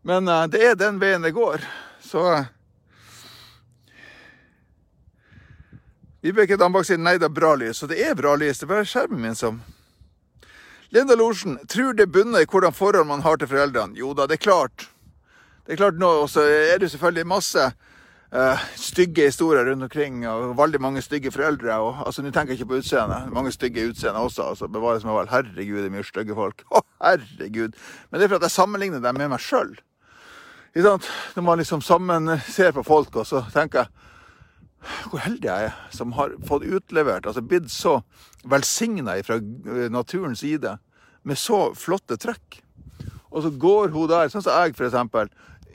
[0.00, 1.60] men uh, det er den veien det går.
[2.00, 2.48] Så uh,
[6.24, 7.84] Vibeke Dambakk sier nei, det er bra lys.
[7.84, 8.64] Og det er bra lys.
[8.64, 9.60] Det er bare skjermen min som
[10.90, 13.94] Linda Lorsen, tror det bunner i hvordan forhold man har til foreldrene.
[13.98, 14.88] Jo da, det er klart.
[15.66, 17.66] Det er klart nå, Og så er det selvfølgelig masse
[18.34, 21.74] uh, stygge historier rundt omkring, og veldig mange stygge foreldre.
[21.74, 23.30] og altså, Nå tenker jeg ikke på utseendet.
[23.32, 24.42] Mange stygge utseende også.
[24.42, 25.30] altså, Bevares meg vel.
[25.30, 26.64] Herregud, det er mye stygge folk.
[26.70, 27.78] Å, herregud.
[28.10, 29.76] Men det er for at jeg sammenligner dem med meg sjøl.
[30.74, 34.10] Når man liksom sammen ser på folk, og så tenker jeg
[35.10, 38.00] hvor heldig jeg er som har fått utlevert, altså blitt så
[38.48, 39.38] velsigna fra
[39.92, 40.78] naturens side
[41.28, 42.62] med så flotte trekk.
[43.30, 45.30] Og så går hun der, sånn som jeg, for eksempel.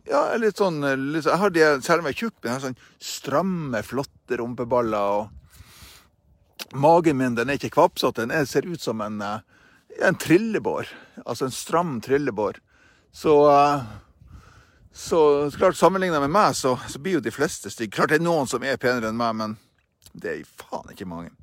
[0.09, 0.81] Ja, litt sånn,
[1.13, 4.39] litt, Jeg har de, selv om jeg er tjukk, men jeg har sånn stramme, flotte
[4.41, 5.21] rumpeballer.
[5.21, 10.91] og Magen min den er ikke kvapsete, den ser ut som en, en trillebår.
[11.25, 12.59] Altså en stram trillebår.
[13.15, 13.85] Så uh,
[14.97, 17.97] så klart, sammenligna med meg, så, så, blir jo de fleste stygge.
[17.97, 19.58] Klart det er noen som er penere enn meg, men
[20.15, 21.34] det er faen ikke mange.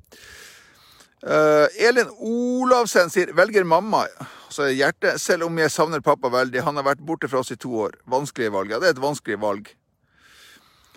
[1.23, 4.07] Uh, Elin Olavsen sier 'velger mamma'.
[4.49, 6.63] Så er hjertet, selv om jeg savner pappa veldig.
[6.65, 7.93] Han har vært borte fra oss i to år.
[8.09, 8.71] Vanskelige valg.
[8.71, 9.69] Ja, det er et vanskelig valg.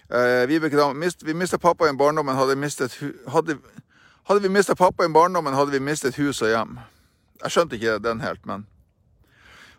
[0.09, 2.37] Uh, Vibeke, mist, vi mista pappa i barndommen.
[2.37, 2.97] Hadde, mistet,
[3.29, 3.59] hadde,
[4.29, 6.79] hadde vi mista pappa i barndommen, hadde vi mistet hus og hjem.
[7.43, 8.67] Jeg skjønte ikke den helt, men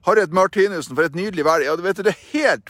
[0.08, 1.60] Harriet Martinussen, for et nydelig vær.
[1.66, 2.62] Ja, du vet, det er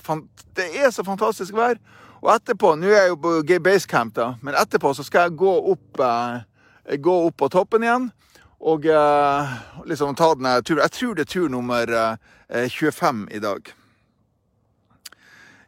[0.58, 1.78] Det er så fantastisk vær.
[2.22, 5.54] Og etterpå Nå er jeg jo på Basecamp, da, men etterpå så skal jeg gå
[5.72, 8.12] opp, eh, gå opp på toppen igjen.
[8.60, 10.82] Og eh, liksom ta den turen.
[10.82, 12.18] Jeg tror det er tur nummer
[12.50, 13.70] eh, 25 i dag.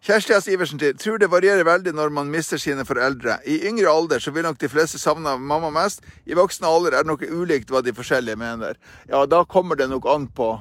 [0.02, 0.48] Kjersti S.
[0.48, 3.38] Iversen til tror det varierer veldig når man mister sine foreldre.
[3.46, 6.02] I yngre alder så vil nok de fleste savne mamma mest.
[6.26, 8.80] I voksen alder er det noe ulikt hva de forskjellige mener.
[9.12, 10.56] Ja, da kommer det nok an på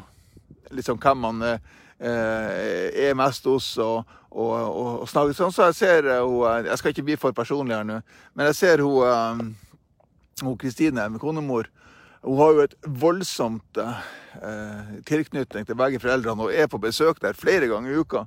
[0.70, 1.58] liksom hvem man eh,
[1.98, 3.76] er mest hos.
[3.78, 5.54] og, og, og, og snakke sånn.
[5.54, 8.00] Så jeg ser eh, hun Jeg skal ikke bli for personlig her nå,
[8.34, 9.56] men jeg ser hun
[10.58, 11.70] Kristine, konemor.
[12.22, 17.38] Hun har jo et voldsomt eh, tilknytning til begge foreldrene og er på besøk der
[17.38, 18.24] flere ganger i uka.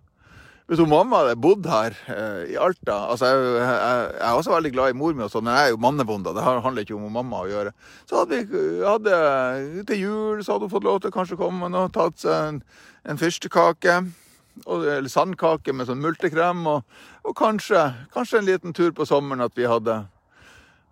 [0.72, 4.54] Hvis hun mamma hadde bodd her eh, i Alta altså jeg, jeg, jeg, er også
[4.54, 6.32] veldig glad i mor mi, men jeg er jo mannebonde.
[6.32, 7.74] Det handler ikke om mamma å gjøre.
[8.08, 9.18] Så hadde vi hadde,
[9.90, 12.64] til jul så hadde hun fått lov til å kanskje komme og tatt seg en,
[13.04, 13.98] en fyrstekake.
[14.64, 16.64] Eller sandkake med sånn multekrem.
[16.72, 17.84] Og, og kanskje,
[18.16, 20.06] kanskje, en liten tur på sommeren at vi hadde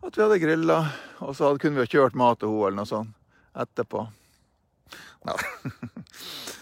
[0.04, 0.82] at vi hadde grilla.
[1.24, 3.16] Og så hadde, kunne vi ha kjørt mat til henne eller noe sånt
[3.56, 4.10] etterpå.
[5.24, 5.40] Ja.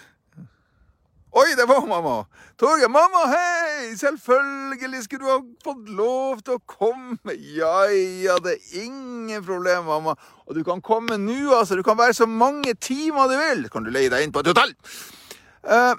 [1.38, 2.26] Oi, det var mamma!
[2.58, 3.96] Torgeir, mamma, hei!
[3.98, 7.36] Selvfølgelig skulle du ha fått lov til å komme.
[7.54, 7.84] Ja,
[8.24, 10.16] ja, det er ingen problem, mamma.
[10.48, 11.78] Og du kan komme nå, altså.
[11.78, 13.62] Du kan være så mange timer du vil.
[13.70, 14.74] Kan du leie deg inn på et hotell?
[15.62, 15.94] Uh,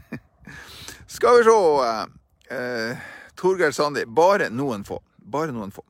[1.14, 3.04] skal vi se uh,
[3.38, 4.02] Torgeir Sandi.
[4.02, 4.98] Bare noen få.
[5.30, 5.86] Bare noen få.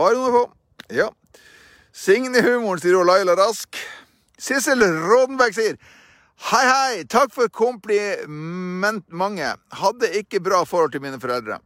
[0.00, 0.46] Bare noen få.
[0.96, 1.10] Ja.
[1.92, 3.76] Signe Humoren, sier Laila Rask.
[4.40, 5.76] Sissel Rådenberg sier
[6.44, 7.04] Hei, hei!
[7.08, 9.60] Takk for komplimentet.
[9.72, 11.56] Hadde ikke bra forhold til mine foreldre.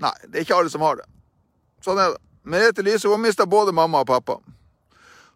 [0.00, 1.04] Nei, det er ikke alle som har det.
[1.84, 2.22] Sånn er det.
[2.48, 4.38] Merete Lise hun mista både mamma og pappa.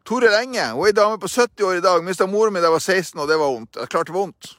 [0.09, 2.00] Tore Enge hun er ei dame på 70 år i dag.
[2.04, 3.76] Mista moren min da jeg var 16, og det var vondt.
[3.76, 4.57] Jeg klarte vondt.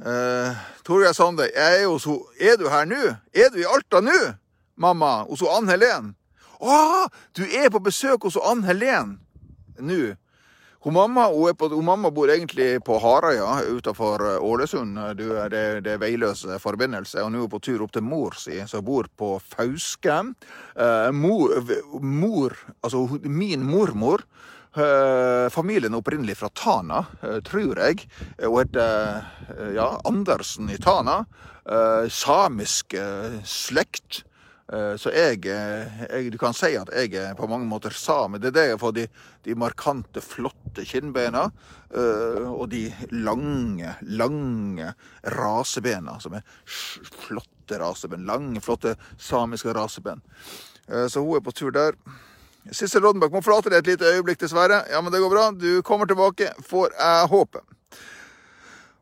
[0.00, 1.92] Uh, Torgeir Jeg er,
[2.40, 3.02] er du her nå?
[3.36, 4.32] Er du i Alta nå,
[4.76, 5.26] mamma?
[5.28, 6.14] Hos Ann Helen?
[6.60, 9.20] Å, du er på besøk hos Ann Helen
[9.76, 10.16] nå?
[10.86, 14.94] Hun mamma, hun på, hun mamma, bor egentlig på Harøya utenfor eh, Ålesund.
[15.18, 17.24] Det, det, det er veiløs forbindelse.
[17.24, 20.20] Og nå er hun på tur opp til mor si, som bor på Fauske.
[20.78, 21.56] Eh, mor,
[21.98, 22.54] mor,
[22.86, 24.22] altså min mormor
[24.76, 26.98] familien er opprinnelig fra Tana,
[27.48, 28.02] tror jeg.
[28.42, 29.22] Hun heter
[29.72, 31.22] ja, Andersen i Tana.
[32.12, 32.92] samisk
[33.40, 34.20] slekt.
[34.72, 38.40] Eh, så jeg, eh, jeg, Du kan si at jeg er på mange måter same.
[38.42, 39.06] Det er det jeg får de,
[39.46, 41.46] de markante, flotte kinnbena.
[41.94, 44.92] Eh, og de lange, lange
[45.36, 48.26] rasebena, som er flotte raseben.
[48.26, 50.22] Lange, flotte samiske raseben.
[50.86, 51.96] Så hun er på tur der.
[52.70, 54.84] Sissel Roddenberg må forlate deg et lite øyeblikk, dessverre.
[54.90, 55.48] Ja, men det går bra.
[55.50, 57.62] Du kommer tilbake, får jeg håpe.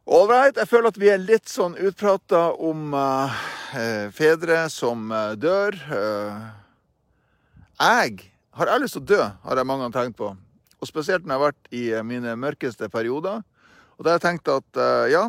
[0.05, 3.33] Ålreit, jeg føler at vi er litt sånn utprata om uh,
[4.13, 5.79] fedre som uh, dør.
[5.89, 6.45] Uh,
[7.81, 10.29] jeg har jeg lyst til å dø, har jeg mange ganger tenkt på.
[10.77, 13.41] Og spesielt når jeg har vært i mine mørkeste perioder.
[13.97, 15.23] Og da har jeg tenkt at ja,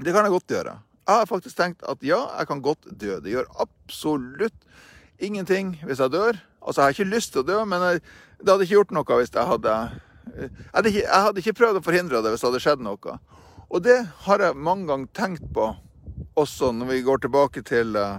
[0.00, 0.74] det kan jeg godt gjøre.
[1.04, 3.18] Jeg har faktisk tenkt at ja, jeg kan godt dø.
[3.20, 4.56] Det gjør absolutt
[5.20, 6.40] ingenting hvis jeg dør.
[6.64, 8.02] Altså, jeg har ikke lyst til å dø, men jeg,
[8.40, 9.76] det hadde ikke gjort noe hvis jeg hadde
[10.36, 13.14] jeg hadde, ikke, jeg hadde ikke prøvd å forhindre det hvis det hadde skjedd noe.
[13.70, 15.68] Og det har jeg mange ganger tenkt på,
[16.38, 18.18] også når vi går tilbake til uh,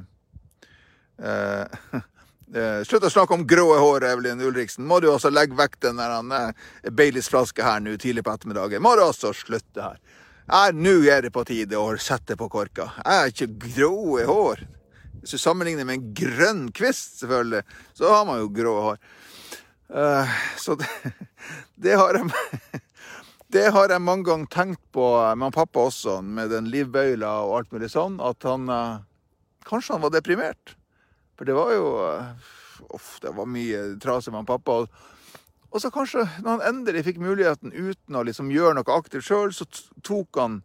[1.21, 2.01] uh,
[2.87, 4.87] slutt å snakke om grå hår, Evelyn Ulriksen.
[4.87, 8.83] Må du også legge vekk den der eh, Baileys-flaska her nå tidlig på ettermiddagen.
[8.83, 10.01] Må du også slutte her.
[10.75, 12.89] Nå er det på tide å sette på korka.
[13.05, 13.93] Jeg har ikke grå
[14.27, 14.65] hår.
[15.21, 17.61] Hvis du sammenligner med en grønn kvist, selvfølgelig,
[17.95, 19.01] så har man jo grå hår.
[19.91, 20.27] Uh,
[20.57, 20.87] så det,
[21.75, 22.29] det, har jeg
[23.51, 27.73] Det har jeg mange ganger tenkt på med pappa også, med den livbøyla og alt
[27.75, 29.01] mulig sånn, at han uh,
[29.67, 30.71] Kanskje han var deprimert.
[31.37, 31.89] For det var jo
[32.95, 34.79] Uff, det var mye trasig med han pappa.
[35.71, 39.53] Og så kanskje, når han endelig fikk muligheten uten å liksom gjøre noe aktivt sjøl,
[39.53, 39.67] så
[40.03, 40.57] tok han,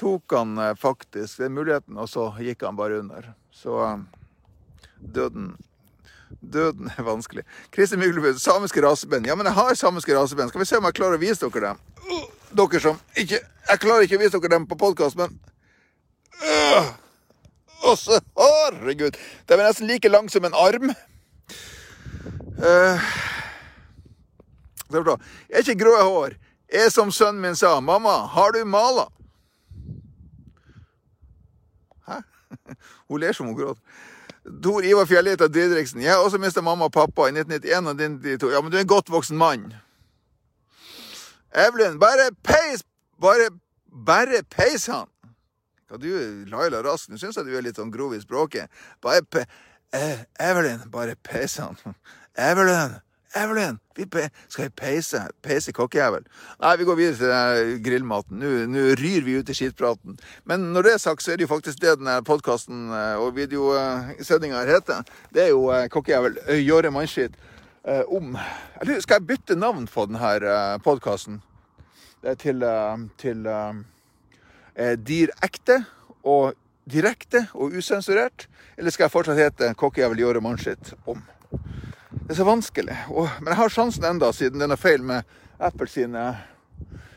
[0.00, 3.28] tok han faktisk den muligheten, og så gikk han bare under.
[3.54, 3.76] Så
[4.96, 5.52] døden
[6.42, 7.44] Døden er vanskelig.
[7.70, 9.26] Kristin Myglebø, samiske raseband.
[9.26, 10.50] Ja, men jeg har samiske raseband.
[10.50, 11.78] Skal vi se om jeg klarer å vise dere dem?
[12.52, 15.38] Dere som ikke Jeg klarer ikke å vise dere dem på podkast, men
[16.42, 16.90] uh,
[17.92, 19.16] Også, Herregud.
[19.46, 20.90] De er nesten like lang som en arm.
[22.58, 22.98] Uh,
[24.92, 26.36] er ikke grå hår.
[26.68, 27.78] Er som sønnen min sa.
[27.80, 29.06] Mamma, har du mala?
[33.08, 33.82] Hun ler som hun gråter.
[34.62, 36.02] Tor Ivar Fjellita Didriksen.
[36.02, 38.52] Jeg har også mista mamma og pappa i 1991 og 1992.
[38.52, 39.74] Ja, men du er en godt voksen mann.
[41.54, 42.82] Evelyn, bare peis
[43.22, 43.50] Bare,
[44.06, 45.06] bare peis han.
[45.86, 46.08] Hva du,
[46.50, 48.72] Laila Rask, nå syns jeg du er litt sånn grov i språket.
[49.04, 49.44] Bare pe...
[49.94, 51.78] Eh, Evelyn, bare peis han.
[52.50, 52.96] Evelyn.
[53.34, 54.06] Evelyn, vi
[54.48, 56.24] skal vi peise, peise kokkejævel?
[56.60, 58.42] Nei, vi går videre til grillmaten.
[58.72, 60.18] Nå, ryr vi ut i skitpraten.
[60.44, 63.36] Men når det er sagt, så er det jo faktisk det denne podkasten eh, og
[63.36, 65.06] videosendinga heter.
[65.32, 67.40] Det er jo eh, kokkejævel Gjøre Mannskitt
[67.82, 68.36] om
[68.80, 71.40] Eller skal jeg bytte navn på denne podkasten?
[72.38, 72.62] Til,
[73.18, 73.48] til
[75.02, 75.80] Direkte
[76.22, 76.52] og
[76.84, 78.46] direkte og usensurert?
[78.76, 81.24] Eller skal jeg fortsatt hete Kokkejævel Gjøre Mannskitt om?
[82.26, 82.96] Det er så vanskelig.
[83.10, 85.26] Og, men jeg har sjansen enda, siden den er feil med
[85.58, 86.36] Apple sine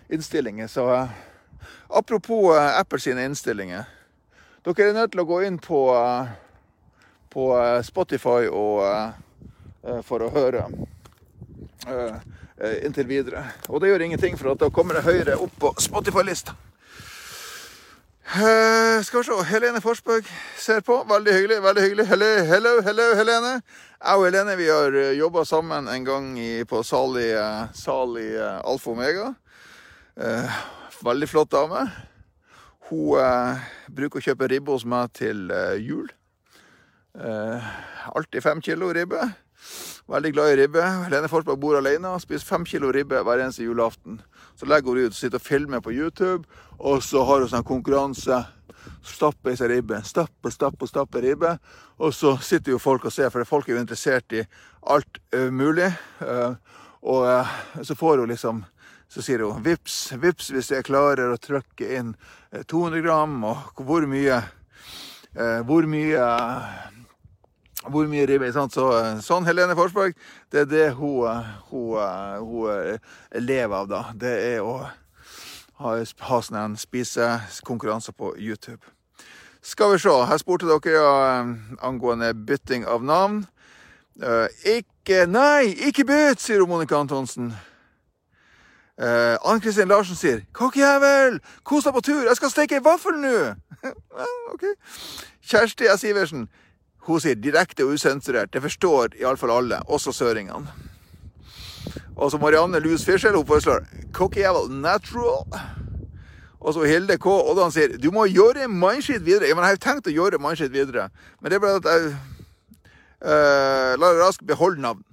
[0.09, 0.67] innstillinger.
[0.67, 1.11] Så uh,
[1.87, 3.85] apropos uh, Apple sine innstillinger.
[4.65, 6.25] Dere er nødt til å gå inn på, uh,
[7.29, 7.45] på
[7.85, 8.81] Spotify og,
[10.07, 10.65] for å høre
[12.81, 13.43] inntil videre.
[13.69, 16.55] Og det gjør ingenting, for at da kommer det høyere opp på Spotify-lista.
[18.25, 19.35] Uh, skal vi se.
[19.45, 20.25] Helene Forsberg
[20.57, 20.95] ser på.
[21.09, 21.59] Veldig hyggelig.
[21.61, 22.05] veldig hyggelig.
[22.09, 23.51] Hello, hello, hello Helene.
[24.01, 27.29] Jeg og Helene vi har eh, jobba sammen en gang i, på sal i
[27.73, 29.33] Sali uh, Alfa Omega.
[31.05, 31.85] veldig flott dame.
[32.89, 33.61] Hun
[33.93, 36.09] bruker å kjøpe ribbe hos meg til jul.
[37.13, 39.21] alltid fem kilo ribbe.
[40.09, 40.81] Veldig glad i ribbe.
[41.05, 44.21] Helene Forsberg bor alene og spiser fem kilo ribbe hver eneste julaften.
[44.55, 46.45] Så legger hun ut og sitter og filmer på YouTube,
[46.79, 48.43] og så har hun sånn konkurranse.
[49.05, 49.99] Stappe i seg ribbe.
[50.05, 51.55] Stappe, stappe, stappe ribbe.
[52.01, 54.43] Og så sitter jo folk og ser, for folk er jo interessert i
[54.93, 55.91] alt uh, mulig.
[56.21, 56.55] Uh,
[57.05, 58.63] og uh, så får hun liksom
[59.15, 62.15] så sier hun vips, vips hvis jeg klarer å trykke inn
[62.67, 64.41] 200 gram, og hvor mye
[65.67, 66.25] Hvor mye
[67.91, 68.51] hvor mye ribbe.
[68.53, 68.75] Sant?
[68.75, 68.89] Så,
[69.25, 70.15] sånn Helene Forsberg,
[70.51, 71.97] det er det hun, hun,
[72.41, 74.03] hun eh, lever av, da.
[74.13, 74.77] Det er å
[75.81, 75.95] ha,
[76.29, 78.83] ha sånne spisekonkurranser på YouTube.
[79.65, 80.13] Skal vi se.
[80.29, 81.45] Her spurte dere ja,
[81.81, 83.45] angående bytting av navn.
[84.21, 87.49] Uh, ikke Nei, ikke bytt, sier Monica Antonsen.
[88.95, 93.55] Uh, Ann Kristin Larsen sier 'Kokkjævel, kos deg på tur, jeg skal steke vaffel nå'.
[94.53, 94.63] ok.
[95.43, 96.05] Kjersti S.
[96.07, 96.47] Iversen.
[97.05, 98.51] Hun sier direkte og usensurert.
[98.53, 100.73] Det forstår iallfall alle, også søringene.
[102.15, 103.83] Og så Marianne Lus Fischel hun foreslår
[104.15, 105.43] Cockeyjævel natural.
[106.59, 107.27] Og så Hilde K.
[107.29, 109.49] Oddan sier du må gjøre mindshit videre.
[109.49, 111.09] Ja, men jeg har jo tenkt å gjøre mindshit videre.
[111.41, 112.15] Men det er bare at jeg
[113.21, 115.03] uh, lar raskt beholde navn.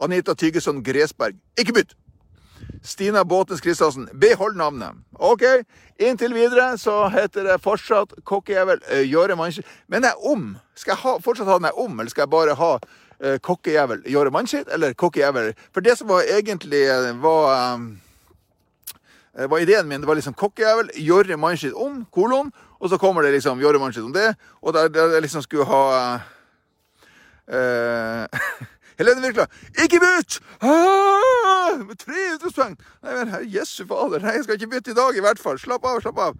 [0.00, 1.40] Anita Tygeson Gresberg.
[1.58, 1.96] Ikke bytt!
[2.82, 4.96] Stina Båtnes Christiansen, behold navnet.
[5.12, 5.42] OK.
[5.98, 9.66] Inntil videre så heter det fortsatt kokkejævel Gjøre Mannskitt.
[9.88, 10.54] Men er om.
[10.74, 14.30] Skal jeg ha, fortsatt ha den om, eller skal jeg bare ha uh, kokkejævel Jåre
[14.32, 18.00] Mannskitt, eller kokkejævel For det som var egentlig uh, var, um,
[19.34, 23.32] var ideen min, det var liksom kokkejævel gjøre Mannskitt om, kolon, og så kommer det
[23.36, 26.20] liksom gjøre Mannskitt om det, og der, jeg liksom skulle ha
[29.00, 29.46] Helene Virkla.
[29.80, 30.38] Ikke bytt!
[30.60, 32.76] Ah, med tre utropstegn!
[33.00, 34.20] Nei, men herre jesu fader.
[34.20, 35.56] Jeg skal ikke bytte i dag, i hvert fall.
[35.60, 36.36] Slapp av, slapp av.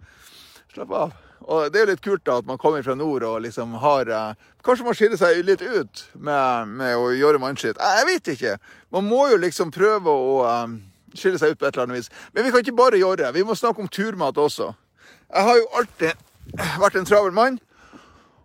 [0.75, 1.15] Slapp av.
[1.49, 4.11] Og det er jo litt kult da, at man kommer fra nord og liksom har
[4.13, 7.81] eh, Kanskje man skiller seg litt ut med, med å gjøre mannskitt.
[7.81, 8.51] Jeg vet ikke.
[8.93, 10.75] Man må jo liksom prøve å eh,
[11.17, 12.11] skille seg ut på et eller annet vis.
[12.35, 13.33] Men vi kan ikke bare gjøre det.
[13.39, 14.69] Vi må snakke om turmat også.
[15.31, 17.57] Jeg har jo alltid vært en travel mann.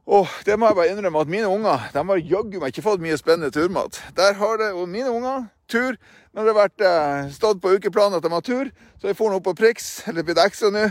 [0.07, 3.03] Og det må jeg bare innrømme at mine unger de har jaggu meg ikke fått
[3.03, 3.99] mye spennende turmat.
[4.15, 5.97] Der har det, og mine unger tur
[6.37, 8.71] når det har vært eh, stått på ukeplanen at de har tur.
[9.01, 10.85] Så vi får opp på Prix, eller blitt ekstra nå.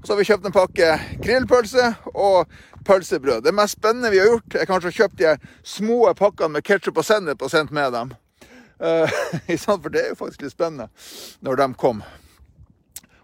[0.00, 0.88] Og så har vi kjøpt en pakke
[1.22, 2.50] grillpølse og
[2.86, 3.44] pølsebrød.
[3.44, 6.98] Det mest spennende vi har gjort, er kanskje å kjøpe de små pakkene med ketsjup
[6.98, 8.14] og sennep og sendt med dem.
[8.76, 9.08] Uh,
[9.56, 10.90] for det er jo faktisk litt spennende
[11.40, 12.02] når de kom.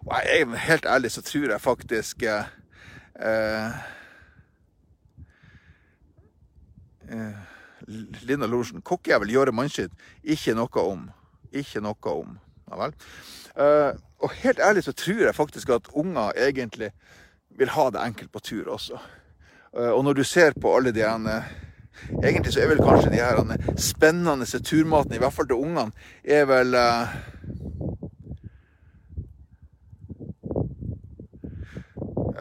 [0.06, 2.46] Og jeg helt ærlig så tror jeg faktisk uh,
[3.20, 3.82] uh,
[7.12, 7.34] eh,
[8.26, 8.82] Lina Lorsen.
[8.82, 9.92] Kokkejævel gjøre Mannskitt.
[10.22, 11.08] Ikke noe om.
[11.52, 12.38] Ikke noe om.
[12.70, 12.94] Ja vel.
[13.56, 13.90] Eh,
[14.22, 16.92] og helt ærlig så tror jeg faktisk at unger egentlig
[17.58, 19.00] vil ha det enkelt på tur også.
[19.76, 21.44] Eh, og når du ser på alle de her
[22.24, 25.92] Egentlig så er vel kanskje de her spennende turmatene, i hvert fall til ungene,
[26.24, 26.74] er vel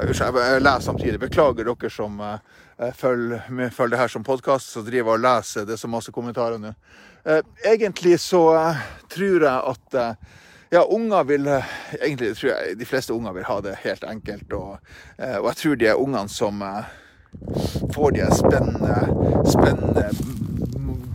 [0.01, 1.19] Unnskyld, Jeg leser samtidig.
[1.19, 2.37] Beklager dere som uh,
[2.97, 5.65] følger, følg det her som podkast, så driver og leser.
[5.67, 6.73] Det er så masse kommentarer nå.
[7.25, 9.99] Uh, egentlig så uh, tror jeg at
[10.71, 14.53] ja, unger vil Egentlig tror jeg de fleste unger vil ha det helt enkelt.
[14.55, 16.63] Og, og jeg tror de er ungene som
[17.91, 18.95] får de spennende,
[19.51, 20.07] spennende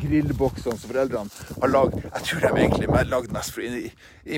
[0.06, 2.00] grillboksene som foreldrene har lagd.
[2.04, 3.82] Jeg tror de egentlig er lagd mest for å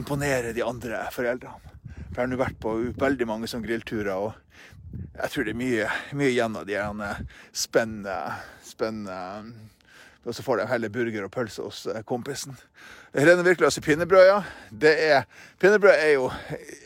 [0.00, 1.74] imponere de andre foreldrene.
[2.08, 4.77] For jeg har nå vært på veldig mange sånne grillturer, og
[5.18, 6.78] jeg tror det er mye, mye igjen av de
[7.52, 8.18] spennende,
[8.64, 9.18] spennende
[10.28, 12.56] og så får de heller burger og pølse hos eh, kompisen.
[13.16, 14.42] Rene i pinnebrød, ja.
[14.70, 15.22] Det er,
[15.58, 16.26] pinnebrød er jo,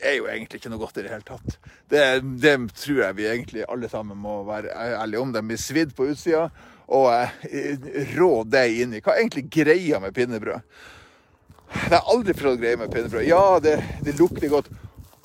[0.01, 1.57] er jo, egentlig ikke noe godt i det hele tatt.
[1.91, 2.03] Det,
[2.39, 5.33] det, tror jeg vi egentlig alle sammen må være ærlige om.
[5.35, 6.47] De blir svidd på utsida
[6.87, 7.09] og
[7.49, 9.03] eh, rå deig inni.
[9.03, 10.63] Hva er egentlig greia med pinnebrød?
[11.73, 13.27] Jeg har aldri for å greie med pinnebrød.
[13.27, 13.75] Ja, det,
[14.07, 14.71] det lukter godt.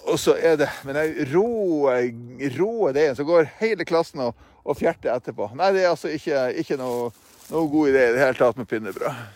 [0.08, 5.12] Og så er det Men den rå, deigen, så går hele klassen og, og fjerter
[5.14, 5.50] etterpå.
[5.58, 7.10] Nei, det er altså ikke, ikke noe,
[7.50, 9.26] noe, god idé i det hele tatt med pinnebrød.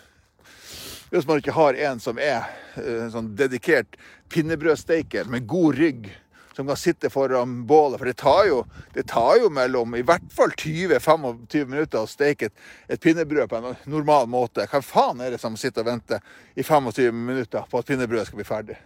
[1.13, 2.49] Hvis man ikke har en som er
[2.81, 3.99] en sånn dedikert
[4.33, 6.07] pinnebrødsteiker med god rygg,
[6.55, 7.99] som kan sitte foran bålet.
[7.99, 8.63] For det tar jo,
[8.93, 12.55] det tar jo mellom i hvert fall 20-25 minutter å steke et,
[12.87, 14.67] et, pinnebrød på en normal måte.
[14.69, 16.21] Hva faen er det som sitter og venter
[16.55, 18.81] i 25 minutter på at pinnebrødet skal bli ferdig?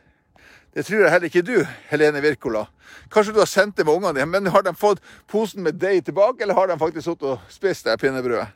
[0.77, 1.55] Det tror jeg heller ikke du,
[1.89, 2.59] Helene Wirkola.
[3.09, 6.03] Kanskje du har sendt det med ungene dine, men har de fått posen med deig
[6.05, 8.51] tilbake, eller har de faktisk sittet og spist det pinnebrødet?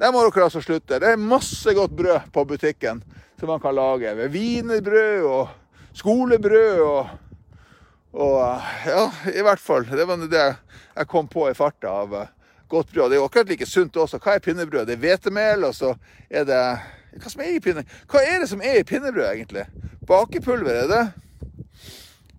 [0.00, 0.96] Det må dere altså slutte.
[1.02, 3.04] Det er masse godt brød på butikken
[3.36, 4.16] som man kan lage.
[4.16, 5.52] Ved wienerbrød og
[6.00, 7.14] skolebrød og,
[8.16, 8.40] og
[8.88, 9.84] Ja, i hvert fall.
[9.84, 10.48] Det var det
[10.96, 12.34] jeg kom på i farta av eh,
[12.72, 13.10] godt brød.
[13.10, 14.16] Det er jo akkurat like sunt også.
[14.16, 14.88] Hva er pinnebrød?
[14.88, 15.92] Det er hvetemel, og så
[16.30, 16.66] er det
[17.20, 17.84] Hva er.
[18.08, 19.68] Hva er det som er i pinnebrød, egentlig?
[20.08, 21.08] Bakepulver, er det?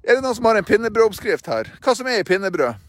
[0.01, 1.69] Er det noen som har en pinnebrødoppskrift her?
[1.83, 2.87] Hva som er i pinnebrød?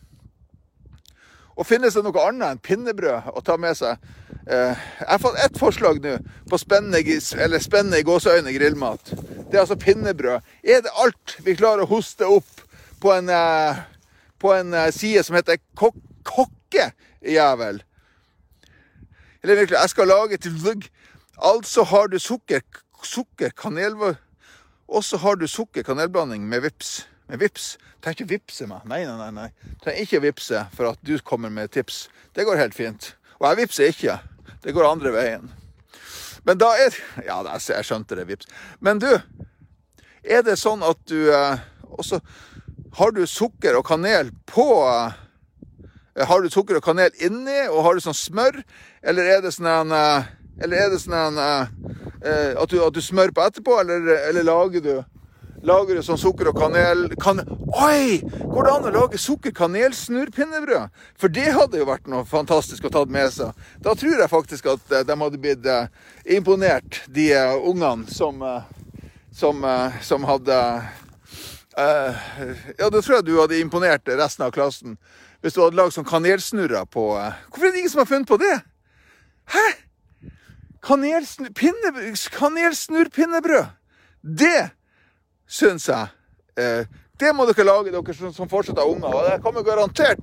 [1.52, 4.00] Og finnes det noe annet enn pinnebrød å ta med seg?
[4.46, 6.16] Eh, jeg har fått ett forslag nå
[6.48, 9.12] på spennende, i gåseøyne grillmat.
[9.12, 10.40] Det er altså pinnebrød.
[10.64, 12.64] Er det alt vi klarer å hoste opp
[13.02, 13.84] på en, eh,
[14.40, 15.94] på en eh, side som heter kok
[16.24, 17.82] kokkejævel?
[19.42, 20.88] Eller virkelig, jeg skal lage til vugg.
[21.36, 22.62] Altså har du sukker,
[23.02, 23.96] sukker kanel
[24.88, 27.06] og så har du sukker-kanelblanding med vips.
[27.30, 27.76] Med vips.
[28.02, 28.84] Trenger ikke vippse meg.
[28.90, 29.30] Nei, nei, nei.
[29.36, 29.74] nei.
[29.84, 32.08] Trenger ikke vippse for at du kommer med tips.
[32.34, 33.14] Det går helt fint.
[33.38, 34.18] Og jeg vippser ikke.
[34.62, 35.50] Det går andre veien.
[36.44, 38.50] Men da er Ja, jeg skjønte det, vips.
[38.80, 39.10] Men du,
[40.22, 42.20] er det sånn at du eh, også
[42.98, 47.94] Har du sukker og kanel på eh, Har du sukker og kanel inni, og har
[47.94, 48.62] du sånn smør?
[49.02, 50.30] Eller er det sånn en eh,
[50.62, 51.42] Eller er det sånn en
[52.24, 54.94] eh, at, du, at, du, smører på etterpå, eller, eller lager du
[55.62, 57.38] Lager du sånn sukker og kanel kan,
[57.78, 58.18] Oi!
[58.50, 60.90] Går det an å lage sukker-kanelsnurrpinnebrød?
[61.14, 63.54] For det hadde jo vært noe fantastisk å ta med seg.
[63.84, 65.86] Da tror jeg faktisk at eh, de hadde blitt eh,
[66.34, 68.66] imponert, de uh, ungene som, uh,
[69.30, 70.58] som, uh, som, hadde
[71.78, 74.98] Ja, da tror jeg du hadde imponert resten av klassen
[75.40, 78.36] hvis du hadde lagd sånn kanelsnurrer på Hvorfor er det ingen som har funnet på
[78.42, 78.58] det?
[79.54, 79.64] Hæ?
[80.86, 83.66] Kanelsnurrpinnebrød.
[84.22, 84.70] Det
[85.48, 86.06] syns jeg
[86.58, 86.86] eh,
[87.20, 89.14] Det må dere lage, dere som, som fortsatt har unger.
[89.14, 90.18] Og det kommer garantert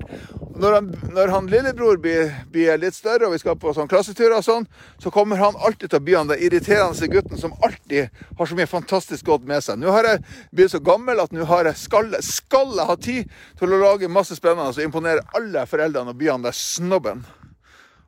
[0.59, 4.39] når han, når han lillebror blir, blir, litt større og vi skal på sånn klasseturer
[4.39, 4.65] og sånn,
[4.99, 8.57] så kommer han alltid til å bli han den irriterende gutten som alltid har så
[8.59, 9.79] mye fantastisk godt med seg.
[9.79, 13.35] Nå har jeg blitt så gammel at nå har jeg skal, skal jeg ha tid
[13.59, 17.23] til å lage masse spennende og imponere alle foreldrene og bli han der snobben.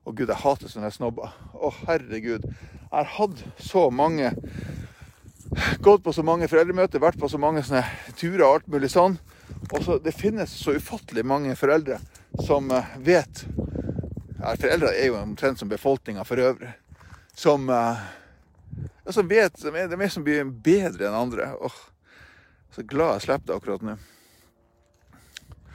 [0.02, 1.34] Å gud, jeg hater sånne snobber.
[1.54, 2.47] Å herregud.
[2.47, 4.34] Jeg har hatt så mange
[5.84, 7.84] Gått på så mange foreldremøter, vært på så mange sånne
[8.16, 9.18] turer og alt mulig sånn.
[9.74, 11.99] Og så Det finnes så ufattelig mange foreldre
[12.47, 13.43] som eh, vet
[14.39, 16.72] ja, Foreldre er jo omtrent som befolkninga for øvrig.
[17.38, 17.99] Som, uh,
[19.12, 21.52] som vet som er, de er som blir bedre enn andre.
[21.62, 21.78] Åh,
[22.74, 23.97] så glad jeg slipper det akkurat nå.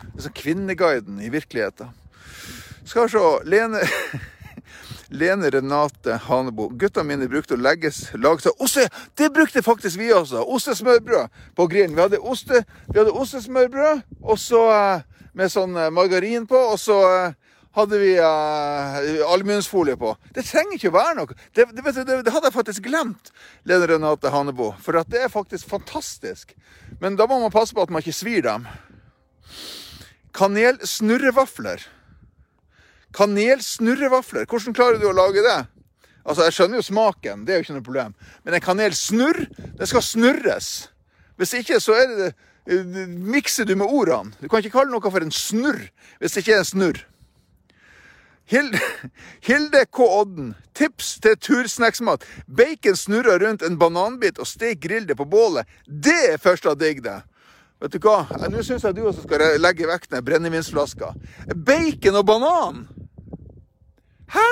[0.00, 1.94] Det er som Kvinneguiden i virkeligheten.
[2.86, 3.80] Skal vi se Lene
[5.08, 6.68] Lene Renate Hanebo.
[6.68, 8.86] Guttene mine brukte å legges, lage seg oste.
[9.18, 10.42] Det brukte faktisk vi også.
[10.54, 11.96] Ostesmørbrød på grillen.
[11.96, 15.04] Vi hadde, oste, vi hadde ostesmørbrød og så eh,
[15.38, 16.58] med sånn eh, margarin på.
[16.72, 17.34] Og så eh,
[17.76, 18.96] hadde vi uh,
[19.28, 20.14] aluminiumsfolie på.
[20.32, 21.34] Det trenger ikke å være noe.
[21.52, 23.28] Det, det, det, det, hadde jeg faktisk glemt,
[23.68, 24.70] Lene Renate Hanebo.
[24.80, 26.54] For det er faktisk fantastisk.
[27.02, 28.64] Men da må man passe på at man ikke svir dem.
[30.36, 31.84] Kanelsnurrevafler.
[33.14, 34.46] Kanelsnurrevafler.
[34.50, 35.58] Hvordan klarer du å lage det?
[36.26, 38.14] Altså, Jeg skjønner jo smaken, det er jo ikke noe problem.
[38.44, 39.44] Men en kanelsnurr,
[39.78, 40.70] det skal snurres.
[41.38, 42.30] Hvis ikke, så er det,
[42.66, 44.34] det mikser du med ordene.
[44.40, 45.84] Du kan ikke kalle noe for en snurr
[46.18, 47.04] hvis det ikke er en snurr.
[48.46, 48.78] Hilde,
[49.48, 50.02] Hilde K.
[50.02, 50.54] Odden.
[50.74, 52.26] Tips til tursnacksmat.
[52.46, 55.66] Bacon snurra rundt en bananbit og stek grill det på bålet.
[55.86, 57.20] Det er først av digg, det.
[57.82, 58.22] Vet du hva?
[58.48, 61.12] Nå syns jeg du også skal legge vekk den brennevinsflaska.
[61.54, 62.86] Bacon og banan!
[64.34, 64.46] Hæ?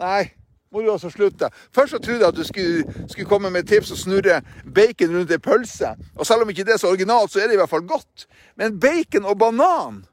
[0.00, 0.30] Nei,
[0.72, 1.50] må du også slutte.
[1.74, 4.40] Først så trodde jeg at du skulle, skulle komme med tips og snurre
[4.74, 5.94] bacon rundt ei pølse.
[6.16, 8.26] Og selv om ikke det er så originalt, så er det i hvert fall godt.
[8.56, 10.04] Men bacon og banan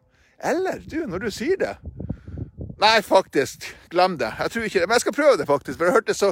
[0.43, 1.77] Eller, du, når du sier det
[2.77, 3.63] Nei, faktisk.
[3.89, 4.27] Glem det.
[4.37, 4.87] Jeg tror ikke det.
[4.87, 5.79] Men jeg skal prøve det, faktisk.
[5.79, 6.27] For det hørtes så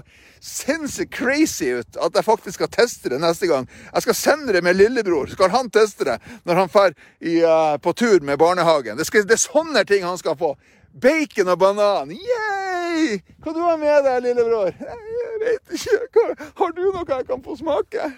[0.46, 3.66] sinnssykt crazy ut at jeg faktisk skal teste det neste gang.
[3.94, 5.26] Jeg skal sende det med lillebror.
[5.32, 8.98] Skal han teste det når han drar uh, på tur med barnehagen?
[8.98, 10.54] Det, skal, det, er sånne ting han skal få.
[11.02, 12.12] Bacon og banan.
[12.12, 13.20] Yeah!
[13.44, 14.72] Hva du har med deg, lillebror?
[14.80, 16.28] Jeg vet ikke.
[16.56, 18.12] Har du noe jeg kan få smake?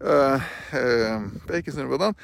[0.00, 0.40] Uh,
[0.76, 2.16] uh, bacon og banan.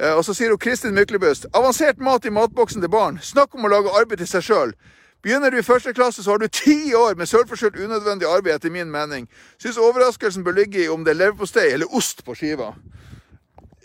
[0.00, 3.20] Uh, og så sier hun Kristin Myklebøst avansert mat i matboksen til barn.
[3.22, 4.74] Snakk om å lage arbeid til seg sjøl.
[5.22, 8.74] Begynner du i første klasse, så har du ti år med sølvforskjølt unødvendig arbeid, etter
[8.74, 9.28] min mening.
[9.62, 12.72] Syns overraskelsen bør ligge i om det er leverpostei eller ost på skiva.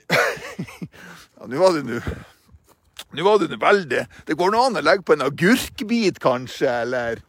[1.38, 2.02] ja, nå var det nå
[3.16, 6.70] Nå var du nå veldig Det går nå an å legge på en agurkbit, kanskje,
[6.84, 7.22] eller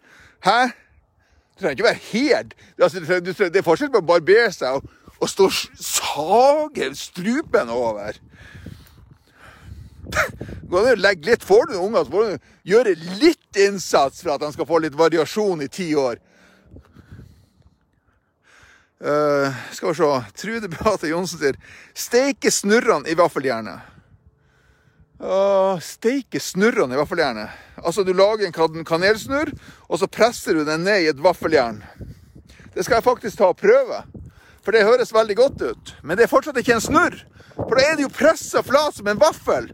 [0.47, 0.71] Hæ?
[1.55, 3.03] Det trenger ikke være helt altså,
[3.51, 8.15] Det er forskjell på å barbere seg og, og stå og sage strupen over.
[10.69, 11.45] Gå ned og legge litt.
[11.45, 14.97] Får du unger, så får du gjøre litt innsats for at de skal få litt
[14.99, 16.21] variasjon i ti år.
[18.99, 21.59] Uh, skal vi se Trude Beate Johnsen sier
[21.95, 23.98] 'steike snurrene i vaffeljernet'.
[25.19, 27.51] Uh, steike snurrene i vaffeljernet.
[27.83, 29.51] Altså, du lager en kanelsnurr,
[29.89, 31.83] og så presser du den ned i et vaffeljern.
[32.75, 34.05] Det skal jeg faktisk ta og prøve,
[34.63, 35.95] for det høres veldig godt ut.
[36.03, 37.19] Men det er fortsatt ikke en snurr,
[37.57, 39.67] for da er det jo pressa flat som en vaffel.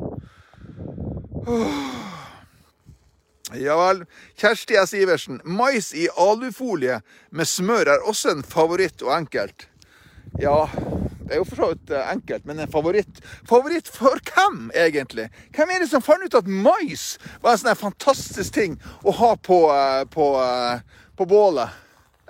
[3.53, 4.05] Ja vel.
[4.41, 4.95] Kjersti S.
[4.97, 5.43] Iversen.
[5.45, 9.69] Mais i alufolie med smør er også en favoritt og enkelt.
[10.41, 10.65] Ja,
[11.25, 15.31] det er jo for så vidt eh, enkelt, men en favoritt Favoritt for hvem, egentlig?
[15.57, 19.33] Hvem er det som fant ut at mais var en sånn fantastisk ting å ha
[19.41, 21.81] på, eh, på, eh, på bålet?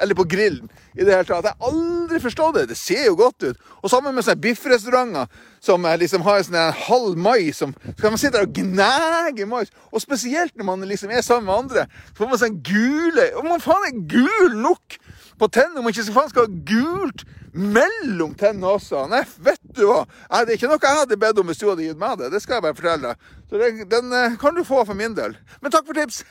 [0.02, 0.66] Eller på grillen
[0.98, 1.46] i det hele tatt.
[1.46, 2.64] Jeg har aldri forstått det.
[2.72, 3.60] Det ser jo godt ut.
[3.78, 5.28] Og sammen med sånne biffrestauranter
[5.62, 9.70] som liksom har en sånn halv mais som Skal man sitte der og gnage mais?
[9.94, 13.48] Og spesielt når man liksom er sammen med andre, så får man sånn gule Om
[13.52, 14.98] man faen er gul nok
[15.38, 17.24] på tennene, om ikke så faen skal ha gult
[17.54, 19.04] mellom tennene også.
[19.10, 20.04] Nei, vet du hva?
[20.30, 22.30] Nei, det er ikke noe jeg hadde bedt om hvis du hadde gitt meg det.
[22.34, 23.28] Det skal jeg bare fortelle deg.
[23.50, 25.36] Så det, den eh, kan du få for min del.
[25.62, 26.22] Men takk for tips.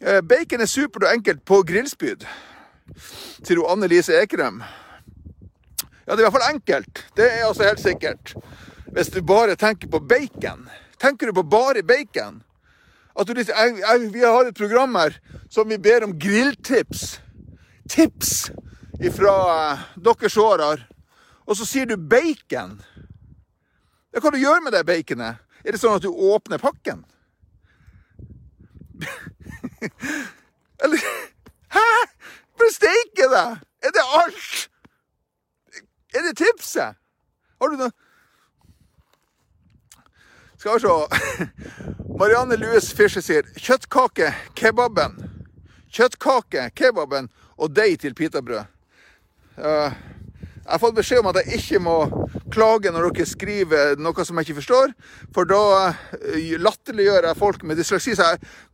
[0.00, 2.22] Eh, bacon er supert og enkelt på grillspyd,
[3.44, 4.62] sier Anne Lise Ekrem.
[6.06, 7.02] Ja, det er i hvert fall enkelt.
[7.18, 8.32] Det er altså helt sikkert.
[8.90, 10.64] Hvis du bare tenker på bacon.
[10.98, 12.40] Tenker du på bare bacon?
[13.20, 15.18] At du liksom, jeg, jeg, vi har et program her
[15.52, 17.20] som vi ber om grilltips.
[17.90, 18.50] Tips
[19.04, 19.34] ifra
[19.74, 20.86] uh, deres årer.
[21.44, 22.78] Og så sier du bacon.
[24.14, 25.42] Ja, hva du gjør med det baconet?
[25.60, 27.04] Er det sånn at du åpner pakken?
[30.82, 31.04] Eller
[31.70, 31.88] Hæ?!
[32.56, 33.48] For steike det!
[33.84, 34.70] Er det alt?
[36.14, 36.96] Er det tipset?
[37.60, 37.92] Har du noe
[40.56, 41.96] Skal vi se.
[42.20, 45.14] Marianne Louis Fischer sier kjøttkake, kebaben.
[45.88, 48.66] Kjøttkake, kebaben og deig til pitabrød.
[49.56, 51.94] Uh, jeg har fått beskjed om at jeg ikke må
[52.52, 54.92] klage når dere skriver noe som jeg ikke forstår,
[55.32, 55.62] for da
[56.18, 58.12] eh, latterliggjør jeg folk med dysleksi.
[58.18, 58.26] Så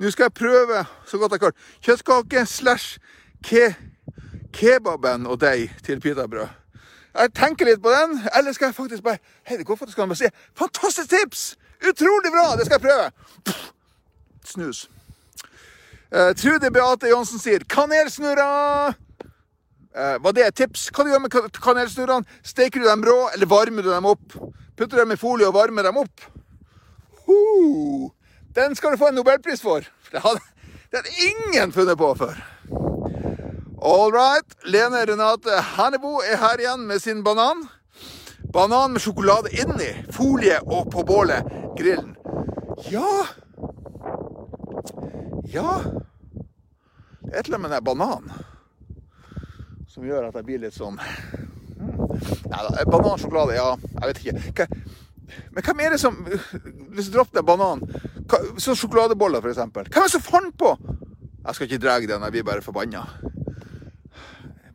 [0.02, 1.60] nå skal jeg prøve så godt jeg kan.
[1.86, 2.98] Kjøttkake slash
[3.46, 3.68] ke
[4.58, 6.50] kebaben og deig til pitabrød.
[7.14, 10.16] Jeg tenker litt på den, eller skal jeg faktisk bare Hei, det går faktisk an
[10.16, 11.46] å si fantastisk tips!
[11.82, 12.56] Utrolig bra!
[12.56, 13.10] Det skal jeg prøve.
[14.44, 14.86] Snus.
[16.14, 18.94] Uh, Trude Beate Johnsen sier 'kanelsnurrer'.
[19.96, 20.88] Uh, var det et tips?
[20.90, 22.26] Hva du gjør med kanelsnurrene?
[22.44, 24.36] Steker du dem rå, eller varmer du dem opp?
[24.76, 26.26] Putter du dem i folie og varmer dem opp?
[27.28, 28.10] Uh,
[28.54, 29.84] den skal du få en nobelpris for.
[30.12, 30.40] Det hadde,
[30.90, 32.36] det hadde ingen funnet på før.
[33.82, 34.46] All right.
[34.64, 37.66] Lene Renate Hernebo er her igjen med sin banan.
[38.56, 41.44] Banan med sjokolade inni, folie og på bålet.
[41.76, 42.16] Grillen.
[42.88, 43.26] Ja
[45.44, 45.80] Ja.
[47.32, 48.32] Er et eller annet med den bananen
[49.88, 52.84] som gjør at jeg blir litt sånn Nei da.
[52.88, 53.76] Banansjokolade, ja.
[54.00, 54.66] Jeg vet ikke.
[55.52, 57.84] Men hvem er det som Hvis du dropper banan
[58.56, 59.60] Sånn sjokoladeboller, f.eks.
[59.68, 63.04] Hvem er det som fant på Jeg skal ikke dra den, jeg blir bare forbanna.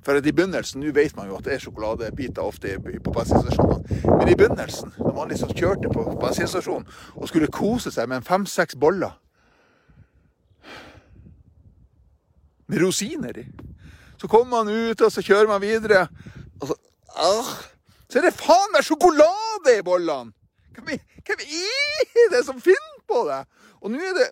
[0.02, 4.02] For i begynnelsen, Nå vet man jo at det er sjokoladebiter ofte på bensinstasjonene.
[4.18, 8.80] Men i begynnelsen, når man liksom kjørte på bensinstasjonen og skulle kose seg med fem-seks
[8.82, 9.18] boller
[12.72, 13.46] med rosiner i
[14.22, 16.04] så kommer man ut, og så kjører man videre.
[16.62, 16.76] Og så,
[17.18, 17.48] ah,
[18.06, 20.30] så er det faen meg sjokolade i bollene!
[20.76, 23.40] Hvem, er det som finner på det?
[23.82, 24.28] Og nå er det,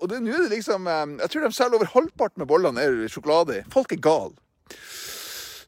[0.00, 2.80] og det, nå er det liksom eh, Jeg tror de selger over halvparten med bollene
[2.80, 3.66] er sjokolade i.
[3.72, 4.32] Folk er gale.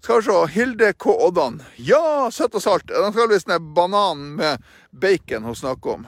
[0.01, 0.39] Skal vi se.
[0.55, 1.15] Hilde K.
[1.27, 1.63] Oddan.
[1.77, 2.89] Ja, søtt og salt.
[2.89, 6.07] De skal visst ned banan med bacon hun snakker om.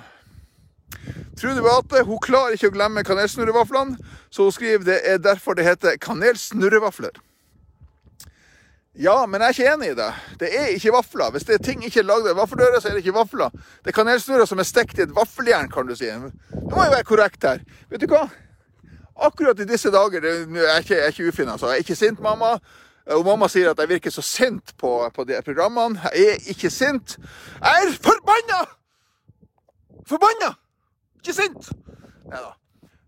[1.41, 3.97] Trude Beate hun klarer ikke å glemme kanelsnurrevaflene,
[4.33, 7.15] så hun skriver det er derfor det heter kanelsnurrevafler.
[9.01, 10.09] Ja, men jeg er ikke enig i det.
[10.41, 11.31] Det er ikke vafler.
[11.33, 13.55] Hvis det er ting ikke er lagd av vaffeldører, så er det ikke vafler.
[13.81, 16.11] Det er kanelsnurrer som er stekt i et vaffeljern, kan du si.
[16.11, 17.63] Det må jo være korrekt her.
[17.89, 18.27] Vet du hva?
[19.21, 21.67] Akkurat i disse dager det, Jeg er ikke, jeg er ikke ufin, altså.
[21.67, 22.57] Jeg er ikke sint, mamma.
[23.11, 26.01] Og mamma sier at jeg virker så sint på, på de programmene.
[26.15, 27.19] Jeg er ikke sint.
[27.61, 28.65] Jeg er forbanna!
[30.09, 30.55] Forbanna!
[31.21, 31.73] Ikke sint!
[32.31, 32.57] Nei da.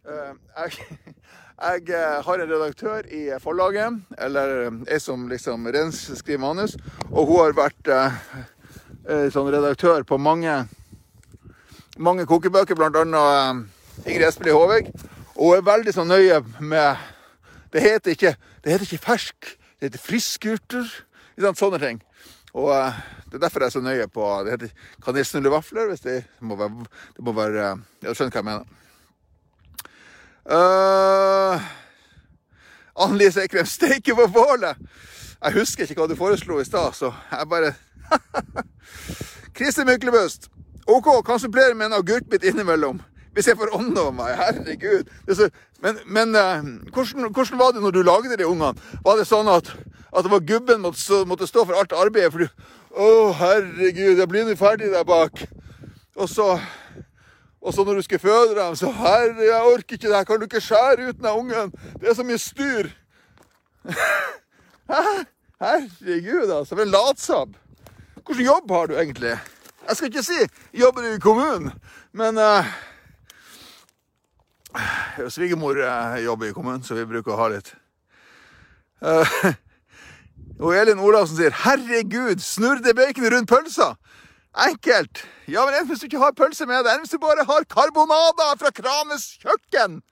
[0.03, 0.73] Uh, jeg
[1.63, 6.75] jeg eh, har en redaktør i forlaget, eller ei som liksom rens skriver manus,
[7.11, 10.57] og hun har vært eh, sånn redaktør på mange,
[12.03, 13.05] mange kokebøker, bl.a.
[13.05, 13.63] Eh,
[14.09, 14.91] Ingrid Espelid Håvig.
[15.37, 16.97] Og er veldig så nøye med
[17.73, 20.89] Det heter ikke, det heter ikke fersk, det heter friskurter.
[21.57, 22.03] Sånne ting.
[22.53, 22.93] Og uh,
[23.27, 24.69] Det er derfor jeg er så nøye på Det heter
[25.05, 25.89] kanelsnullevafler.
[25.89, 26.85] hvis det må være,
[27.17, 28.67] det må være Ja, du skjønner hva jeg mener.
[30.43, 31.63] Uh,
[32.99, 34.77] Annelise Ekrem steiker på bålet!
[35.43, 37.73] Jeg husker ikke hva du foreslo i stad, så jeg bare
[39.57, 40.51] Kristin Myklebust.
[40.87, 43.01] OK, kan supplere med en agurkbit innimellom.
[43.33, 44.35] Hvis jeg får over meg.
[44.37, 45.09] Herregud.
[45.83, 46.61] Men, men uh,
[46.93, 48.75] hvordan, hvordan, var det når du lagde de ungene?
[49.05, 49.73] Var det sånn at,
[50.13, 52.33] at det var gubben måtte, måtte stå for alt arbeidet?
[52.33, 52.49] For du
[52.93, 55.47] Å, herregud, jeg blir nå ferdig der bak.
[56.21, 56.59] Og så
[57.63, 60.25] og så når du skal føde dem, så 'Herre, jeg orker ikke det her.
[60.25, 62.91] Kan du ikke skjære ut den ungen?' Det er så mye styr.
[65.63, 66.75] Herregud, altså.
[66.75, 67.55] For en latsabb.
[68.27, 69.39] Hvilken jobb har du egentlig?
[69.89, 70.39] Jeg skal ikke si
[70.81, 71.73] jobber i kommunen,
[72.13, 72.67] men uh,
[75.29, 77.73] Svigermor uh, jobber i kommunen, så vi bruker å ha litt.
[79.03, 79.29] Uh,
[80.65, 83.95] og Elin Olavsen sier 'Herregud, snurr det baconet rundt pølsa'.
[84.53, 85.25] Enkelt.
[85.49, 88.59] Ja, men enn hvis du ikke har pølse med deg, hvis du bare har karbonader
[88.61, 90.03] fra Kranes kjøkken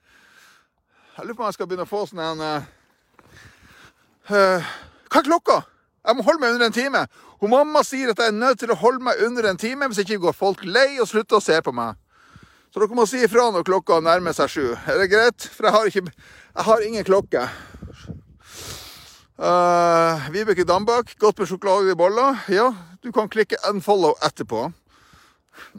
[1.13, 2.63] Jeg lurer på om jeg skal begynne å få sånn en uh,
[4.31, 5.61] Hva er klokka?
[6.01, 7.05] Jeg må holde meg under en time.
[7.41, 10.01] Hun mamma sier at jeg er nødt til å holde meg under en time, hvis
[10.01, 12.00] ikke går folk lei og slutter å se på meg.
[12.71, 14.67] Så dere må si ifra når klokka nærmer seg sju.
[14.87, 15.43] Er det greit?
[15.51, 17.41] For jeg har, ikke, jeg har ingen klokke.
[19.41, 22.39] Uh, Vibeke Dambak, godt med sjokolade i boller.
[22.47, 22.69] Ja,
[23.03, 24.69] du kan klikke unfollow etterpå.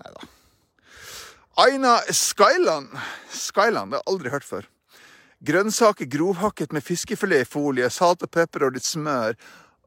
[0.02, 0.28] Nei da.
[1.64, 2.92] Aina Skyland.
[3.32, 4.68] Skyland, det har jeg aldri hørt før.
[5.48, 9.38] Grønnsaker grovhakket med fiskefilet i folie, salt og pepper og litt smør.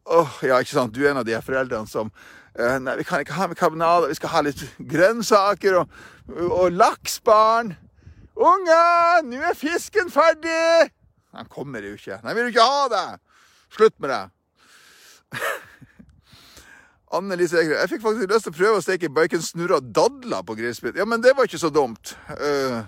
[0.06, 3.06] Åh, oh, ja, ikke sant, Du er en av de foreldrene som uh, Nei, vi
[3.06, 5.96] kan ikke ha med karbonade, vi skal ha litt grønnsaker og,
[6.30, 7.76] og laksbarn.
[8.36, 10.92] 'Unger, Unge, nå er fisken ferdig!
[11.36, 12.20] De kommer jo ikke.
[12.24, 13.08] De vil jo ikke ha det?
[13.76, 14.24] Slutt med det.
[17.16, 17.64] Anne Lise.
[17.64, 21.00] Jeg fikk faktisk lyst til å prøve å steke baconsnurra dadler på grillspyd.
[21.00, 22.16] Ja, men det var ikke så dumt.
[22.32, 22.84] Uh,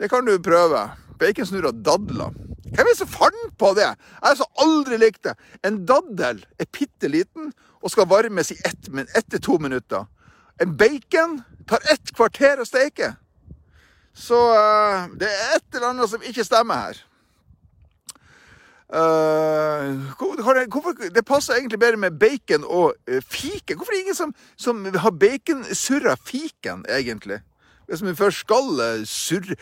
[0.00, 0.86] det kan du prøve.
[1.20, 2.34] Baconsnurra dadler.
[2.74, 3.90] Hvem er det som fant på det?
[4.18, 5.36] Jeg så aldri likt det.
[5.64, 7.52] En daddel er bitte liten
[7.84, 10.08] og skal varmes i ett ett til to minutter.
[10.62, 13.14] En bacon tar ett kvarter å steke.
[14.14, 17.00] Så uh, det er et eller annet som ikke stemmer her.
[18.94, 23.76] Uh, hvorfor, det passer egentlig bedre med bacon og uh, fiken.
[23.76, 27.40] Hvorfor er det ingen som, som har baconsurra fiken, egentlig?
[27.88, 29.58] Hvis vi først skal surre,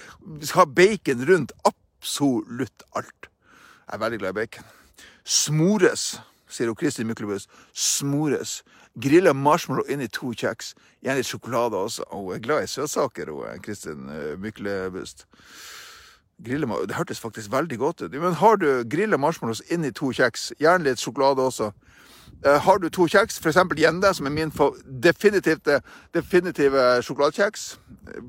[0.55, 3.31] ha bacon rundt absolutt alt.
[3.89, 4.69] Jeg er veldig glad i bacon.
[5.25, 6.21] Smores,
[6.51, 7.51] sier hun Kristin Myklebust.
[7.73, 8.61] Smores.
[9.01, 10.75] Grilla marshmallow inn i to kjeks.
[11.01, 12.05] Gjerne litt sjokolade også.
[12.11, 15.27] Hun er glad i søtsaker, hun Kristin eh, Myklebust.
[16.43, 16.59] Det
[16.97, 18.13] hørtes faktisk veldig godt ut.
[18.13, 21.71] Men har du grilla marshmallows inn i to kjeks, gjerne litt sjokolade også,
[22.43, 23.61] Eh, har du to kjeks, f.eks.
[23.79, 24.53] Gjende, som er min
[25.05, 25.79] definitive,
[26.15, 27.67] definitive sjokoladekjeks
[28.11, 28.23] eh,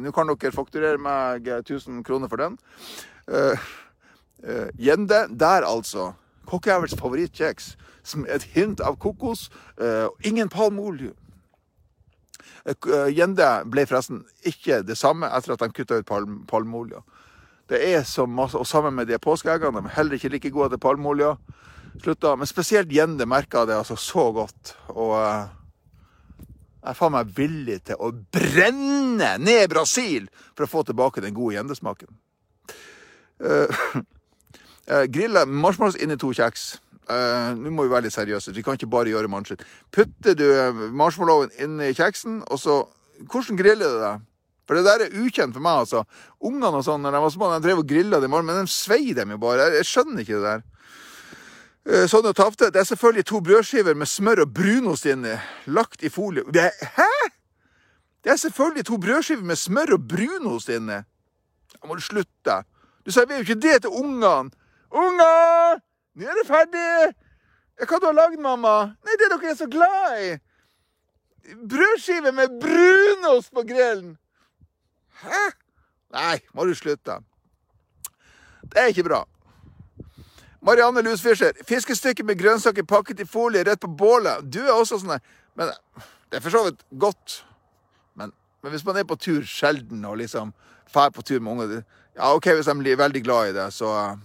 [0.00, 2.58] Nå kan dere fakturere meg 1000 kroner for den.
[4.76, 6.10] Gjende, eh, der altså.
[6.50, 7.74] Kokkejævels favorittkjeks.
[8.28, 9.48] Et hint av kokos.
[10.26, 11.14] Ingen palmeolje.
[13.14, 17.00] Gjende ble forresten ikke det samme etter at de kutta ut palm, palmeolja.
[17.70, 19.78] Det er så masse, og sammen med de påskeeggene.
[19.78, 21.36] De er heller ikke like gode til palmeolja.
[22.02, 22.36] slutta.
[22.36, 24.76] Men spesielt Gjende merka det altså så godt.
[24.88, 25.14] Og
[26.80, 31.34] jeg er faen meg villig til å brenne ned Brasil for å få tilbake den
[31.34, 32.08] gode gjendesmaken.
[33.40, 34.00] Uh,
[34.90, 36.80] uh, grilla marshmallows inn i to kjeks.
[37.10, 38.54] Uh, Nå må vi være litt seriøse.
[38.54, 39.62] Vi kan ikke bare gjøre mannskitt.
[39.94, 40.46] Putter du
[40.94, 42.82] marshmallowen inn i kjeksen, og så
[43.20, 44.12] Hvordan griller du det?
[44.64, 46.06] For det der er ukjent for meg, altså.
[46.40, 49.10] Ungene og sånn, når de var små, de drev og grilla dem, men de svei
[49.12, 49.66] dem jo bare.
[49.74, 52.06] Jeg, skjønner ikke det der.
[52.08, 55.34] Sånn og Tafte, det er selvfølgelig to brødskiver med smør og brunost inni,
[55.68, 56.46] lagt i folie.
[56.48, 57.10] Det hæ?!
[58.24, 61.00] Det er selvfølgelig to brødskiver med smør og brunost inni.
[61.84, 62.62] Må du slutte.
[63.06, 64.50] Du serverer jo ikke det til ungene.
[64.90, 65.80] Unger!
[66.14, 67.14] Nå er det ferdig!
[67.80, 68.74] Hva du har lagd, mamma?
[69.06, 70.30] Nei, det dere er så glad i.
[71.70, 74.16] Brødskive med brunost på grillen.
[75.22, 75.42] Hæ?
[76.12, 77.20] Nei, må du slutte.
[78.70, 79.24] Det er ikke bra.
[80.60, 81.52] Marianne Lusfischer.
[81.68, 84.44] Fiskestykke med grønnsaker pakket i folie rett på bålet.
[84.44, 85.20] Du er også sånn
[85.56, 85.72] Men
[86.30, 87.40] det er for så vidt godt.
[88.14, 88.32] Men,
[88.62, 90.52] men, hvis man er på tur sjelden og liksom
[90.92, 91.82] drar på tur med unger
[92.16, 94.18] Ja, OK, hvis de blir veldig glad i det, så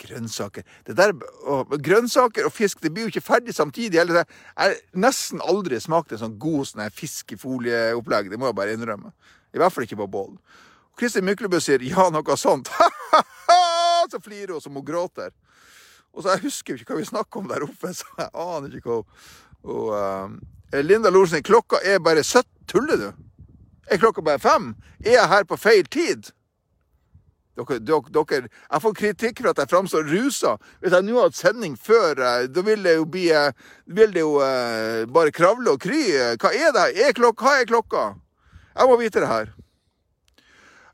[0.00, 1.12] Grønnsaker det der,
[1.46, 4.00] og, Grønnsaker og fisk det blir jo ikke ferdig samtidig.
[4.00, 4.26] Eller, jeg
[4.56, 8.32] har nesten aldri smakt en sånn god sånn fiskefolieopplegg.
[8.32, 9.14] Det må jeg bare innrømme.
[9.54, 10.32] I hvert fall ikke på bål.
[10.98, 12.70] Kristin Myklebø sier ja, noe sånt.
[14.10, 15.30] så flirer hun som hun gråter.
[16.14, 18.76] Og så Jeg husker jo ikke hva vi snakker om der oppe, så jeg aner
[18.78, 19.02] ikke hva
[19.64, 22.44] og, uh, Linda Lorsen, klokka er bare 17.
[22.68, 23.12] Tuller du?
[23.90, 24.74] Er klokka bare fem?
[25.04, 26.30] Er jeg her på feil tid?
[27.54, 30.56] Dere, dere, jeg får kritikk for at jeg framstår rusa.
[30.82, 33.52] Hvis jeg nå hadde sending før, eh, da vil det jo bli eh,
[33.86, 36.02] vil det jo uh, bare kravle og kry.
[36.40, 36.86] Hva er det?
[37.04, 37.44] Er klokka?
[37.44, 38.06] Hva er klokka?
[38.74, 39.52] Jeg må vite det her.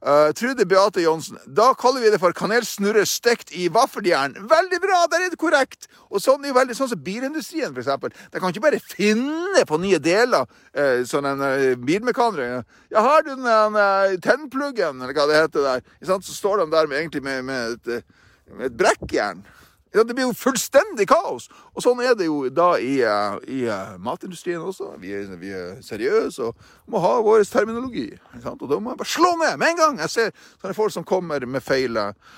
[0.01, 1.37] Uh, Trude Beate Johnsen.
[1.45, 4.33] Da kaller vi det for kanelsnurre stekt i vaffeljern.
[4.49, 5.91] Veldig bra, der er det korrekt!
[6.09, 8.17] Og sånn er veldig sånn som bilindustrien, f.eks.
[8.33, 10.49] De kan ikke bare finne på nye deler.
[10.73, 12.65] Uh, sånn en uh, bilmekaniker.
[12.89, 13.45] Ja, har du den
[13.77, 15.85] uh, tennpluggen, eller hva det heter der?
[16.09, 18.09] Så står de der med, egentlig med, med et,
[18.57, 19.45] med et brekkjern.
[19.91, 21.49] Ja, det blir jo fullstendig kaos!
[21.75, 24.93] Og sånn er det jo da i, eh, i uh, matindustrien også.
[25.03, 28.07] Vi er, vi er, seriøse og må ha vår terminologi.
[28.39, 30.31] Og da må jeg bare slå ned med en gang jeg ser
[30.61, 32.37] sånne folk som kommer med feil, eh,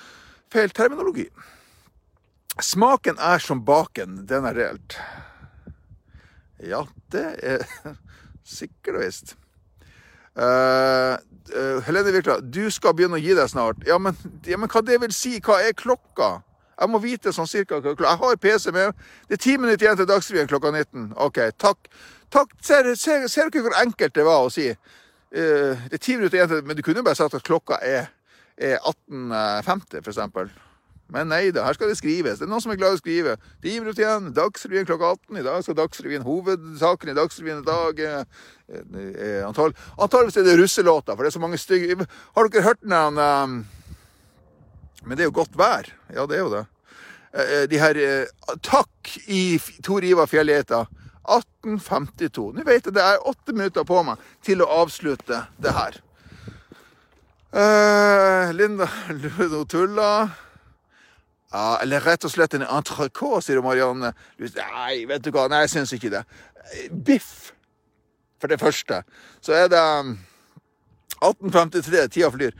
[0.53, 1.27] feil terminologi.
[2.57, 4.23] Smaken er som baken.
[4.29, 4.97] Den er reelt.
[6.63, 6.81] Ja,
[7.13, 7.67] det er
[8.57, 9.35] sikkert og visst.
[10.33, 11.21] Uh,
[11.53, 13.85] uh, Helene Virkla, du skal begynne å gi deg snart.
[13.85, 14.17] Ja men,
[14.49, 15.35] ja, men hva det vil si?
[15.37, 16.39] Hva er klokka?
[16.79, 18.97] Jeg må vite sånn cirka Jeg har PC med.
[19.27, 21.13] Det er ti minutter igjen til Dagsrevyen klokka 19.
[21.27, 21.89] OK, takk.
[22.33, 22.53] takk.
[22.61, 24.69] Ser, ser, ser dere hvor enkelt det var å si?
[25.33, 27.79] Uh, det er ti minutter igjen til Men du kunne jo bare sagt at klokka
[27.81, 28.11] er,
[28.57, 28.77] er
[29.09, 30.53] 18.50, f.eks.
[31.13, 32.39] Men nei da, her skal det skrives.
[32.39, 33.35] Det er noen som er glad i å skrive.
[33.61, 35.37] Ti minutter igjen, Dagsrevyen klokka 18.
[35.37, 38.23] I dag skal Dagsrevyen Hovedsaken i Dagsrevyen i dag eh,
[38.71, 43.21] eh, Antakeligvis er det russelåter, for det er så mange stygge Har dere hørt den
[43.21, 43.59] um,
[45.05, 45.89] men det er jo godt vær.
[46.13, 46.65] Ja, det er jo det.
[47.33, 50.85] Eh, eh, de her eh, Takk i Tor Ivar Fjellgjeita.
[51.23, 52.49] 1852.
[52.57, 56.01] Nå vet jeg det er åtte minutter på meg til å avslutte det her.
[57.53, 60.09] Uh, Linda Ludo Tulla.
[61.53, 64.11] Ja, eller rett og slett en entrecôte, sier Marianne.
[64.41, 66.23] Nei, vet du hva, nei, jeg syns ikke det.
[66.91, 67.53] Biff,
[68.41, 69.03] for det første.
[69.39, 69.83] Så er det
[71.21, 72.07] 1853.
[72.09, 72.57] Tida flyr.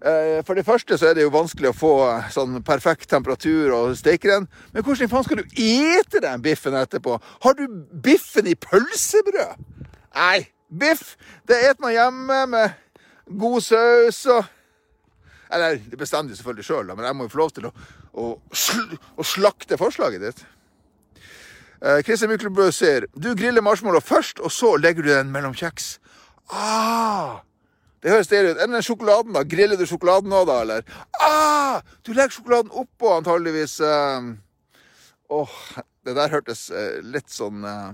[0.00, 1.94] Eh, for det første så er det jo vanskelig å få
[2.32, 4.46] sånn perfekt temperatur og steke den.
[4.72, 7.18] Men hvordan faen skal du ete den biffen etterpå?
[7.44, 9.60] Har du biffen i pølsebrød?
[10.16, 12.78] Nei, biff det eter man hjemme med
[13.40, 14.56] god saus og
[15.50, 17.70] Eller det bestemmer du selvfølgelig sjøl, men jeg må jo få lov til å,
[18.14, 18.26] å,
[19.18, 20.42] å slakte forslaget ditt.
[21.82, 25.96] Eh, Kristin Myklebø sier du griller marshmallow først, og så legger du den mellom kjeks.
[26.54, 27.42] Ah!
[28.00, 28.60] Det høres deilig ut.
[28.64, 29.44] Enn den sjokoladen, da?
[29.44, 30.84] Griller du sjokoladen nå, da, eller?
[31.20, 31.80] Ah!
[32.06, 33.76] Du legger sjokoladen oppå, antageligvis.
[33.84, 34.30] Åh,
[35.36, 35.58] oh,
[36.08, 37.92] det der hørtes uh, litt sånn uh,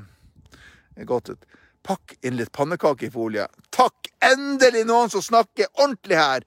[1.08, 1.48] godt ut.
[1.86, 3.48] Pakk inn litt pannekaker i folie.
[3.74, 4.12] Takk!
[4.26, 6.46] Endelig noen som snakker ordentlig her!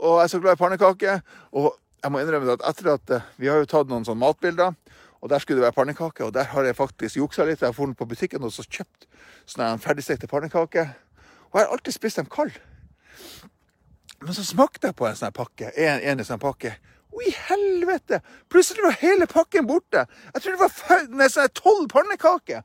[0.00, 1.20] Og jeg er så glad i pannekaker.
[1.58, 4.78] Og jeg må innrømme at etter at vi har jo tatt noen sånne matbilder,
[5.20, 7.60] og der skulle det være pannekake, og der har jeg faktisk juksa litt.
[7.60, 9.04] Jeg har vært på butikken og så kjøpt
[9.50, 10.94] sånne ferdigstekte pannekaker.
[11.50, 12.69] Og jeg har alltid spist dem kalde.
[14.20, 15.70] Men så smakte jeg på en sånn pakke.
[15.80, 16.74] En, en sånn pakke.
[17.10, 18.20] Å, i helvete!
[18.52, 20.04] Plutselig var hele pakken borte.
[20.34, 22.62] Jeg tror det var nesten tolv pannekaker.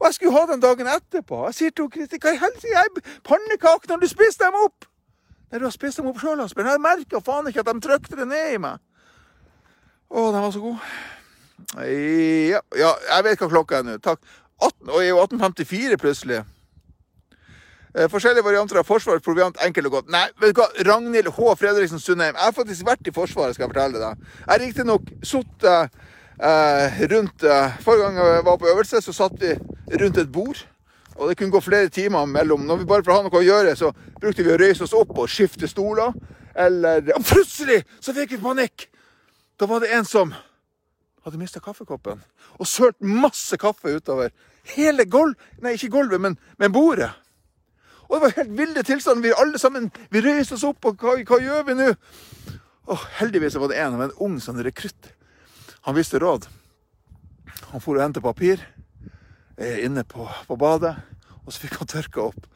[0.00, 1.44] Og jeg skulle ha den dagen etterpå.
[1.48, 4.88] Jeg sier til Kristin hva i helsike, pannekakene, har du spist dem opp?
[5.52, 6.72] Nei, du har spist dem opp sjøl, Asbjørn.
[6.72, 8.80] Jeg merka faen ikke at de trykte det ned i meg.
[10.10, 10.94] Å, de var så gode.
[11.78, 14.00] Ja, ja, jeg vet hva klokka er nå.
[14.02, 14.24] Takk.
[14.58, 16.42] 18, og er jo 1854 plutselig.
[17.94, 20.08] Eh, forskjellige varianter av Forsvaret, proviant, enkelt og godt.
[20.10, 20.66] Nei, vet du hva?
[20.88, 21.52] Ragnhild H.
[21.60, 22.34] Fredriksen Sundheim.
[22.34, 24.24] Jeg har faktisk vært i Forsvaret, skal jeg fortelle deg.
[24.40, 26.00] Jeg har riktignok sittet
[26.42, 29.54] eh, rundt eh, Forrige gang jeg var på øvelse, så satt vi
[30.02, 30.64] rundt et bord.
[31.14, 32.66] Og det kunne gå flere timer mellom.
[32.66, 34.98] Når vi bare for å ha noe å gjøre, så brukte vi å røyse oss
[34.98, 36.10] opp og skifte stoler.
[36.58, 38.88] Eller Og plutselig så fikk vi panikk!
[39.54, 40.34] Da var det en som
[41.22, 42.18] hadde mista kaffekoppen
[42.58, 44.32] og sølt masse kaffe utover
[44.74, 47.12] hele gulvet Nei, ikke gulvet, men, men bordet.
[48.08, 49.22] Og det var helt ville tilstander.
[49.22, 51.90] Vi alle sammen vi røyste oss opp, og hva, hva gjør vi nå?
[52.92, 55.08] Og heldigvis var det en av en ung sånn rekrutt.
[55.88, 56.46] Han visste råd.
[57.72, 58.60] Han for og hentet papir
[59.56, 60.94] eh, inne på, på, badet,
[61.44, 62.46] og så fikk han tørka opp.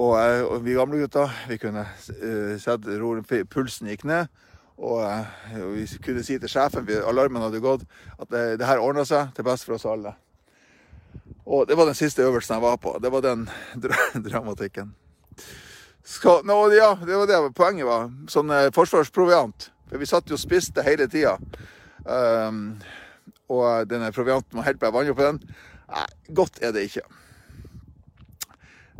[0.00, 4.30] Og, eh, og vi gamle gutta vi kunne uh, sette pulsen gikk ned.
[4.78, 7.84] Og, uh, og, vi kunne si til sjefen, alarmen hadde gått,
[8.18, 10.14] at det, det her ordna seg til best for oss alle.
[11.46, 12.96] Og det var den siste øvelsen jeg var på.
[13.02, 13.48] Det var den
[14.28, 14.94] dramatikken.
[16.04, 18.10] Skal, no, ja, det var det poenget var.
[18.30, 19.70] Sånn eh, forsvarsproviant.
[19.90, 21.36] For vi satt jo og spiste hele tida.
[22.02, 22.80] Um,
[23.52, 25.42] og denne provianten må helt meg vann på den.
[25.92, 27.04] Nei, godt er det ikke.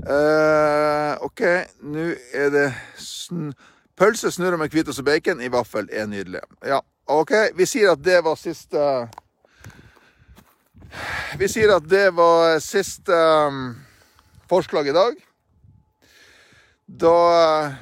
[0.03, 1.43] Uh, OK,
[1.87, 2.69] nå er det
[2.99, 3.53] sn
[3.99, 6.43] pølse, snurrer med hvitost og bacon i vaffel er nydelig.
[6.67, 7.33] Ja, OK.
[7.55, 8.83] Vi sier at det var siste
[11.39, 13.17] vi sier at det var siste
[13.49, 13.75] um,
[14.51, 15.17] forslag i dag.
[16.87, 17.73] Da uh,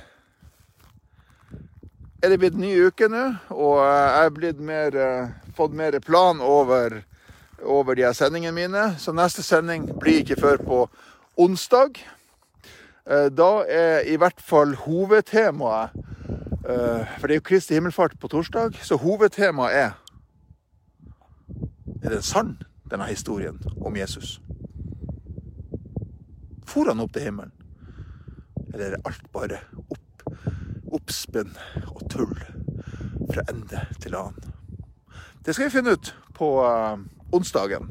[2.22, 7.00] er det blitt ny uke nå, og jeg har uh, fått mer plan over,
[7.64, 8.86] over de her sendingene mine.
[9.02, 10.80] Så neste sending blir ikke før på
[11.40, 11.98] onsdag.
[13.10, 15.96] Da er i hvert fall hovedtemaet
[16.62, 19.96] For det er jo Kristi himmelfart på torsdag, så hovedtemaet er
[22.04, 22.58] Er den sann?
[22.90, 24.38] Denne historien om Jesus?
[26.66, 27.54] For han opp til himmelen?
[28.70, 30.24] Eller er alt bare opp,
[30.94, 31.50] oppspinn
[31.90, 32.36] og tull
[33.30, 34.54] fra ende til annen?
[35.44, 37.00] Det skal vi finne ut på uh,
[37.32, 37.88] onsdagen.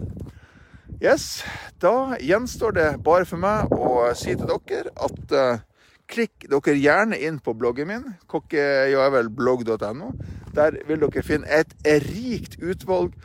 [1.01, 1.43] Yes,
[1.81, 5.61] da gjenstår det bare for meg å si til dere at uh,
[6.09, 10.11] klikk dere gjerne inn på bloggen min, kokkejavelblogg.no.
[10.55, 11.75] Der vil dere finne et
[12.09, 13.15] rikt utvalg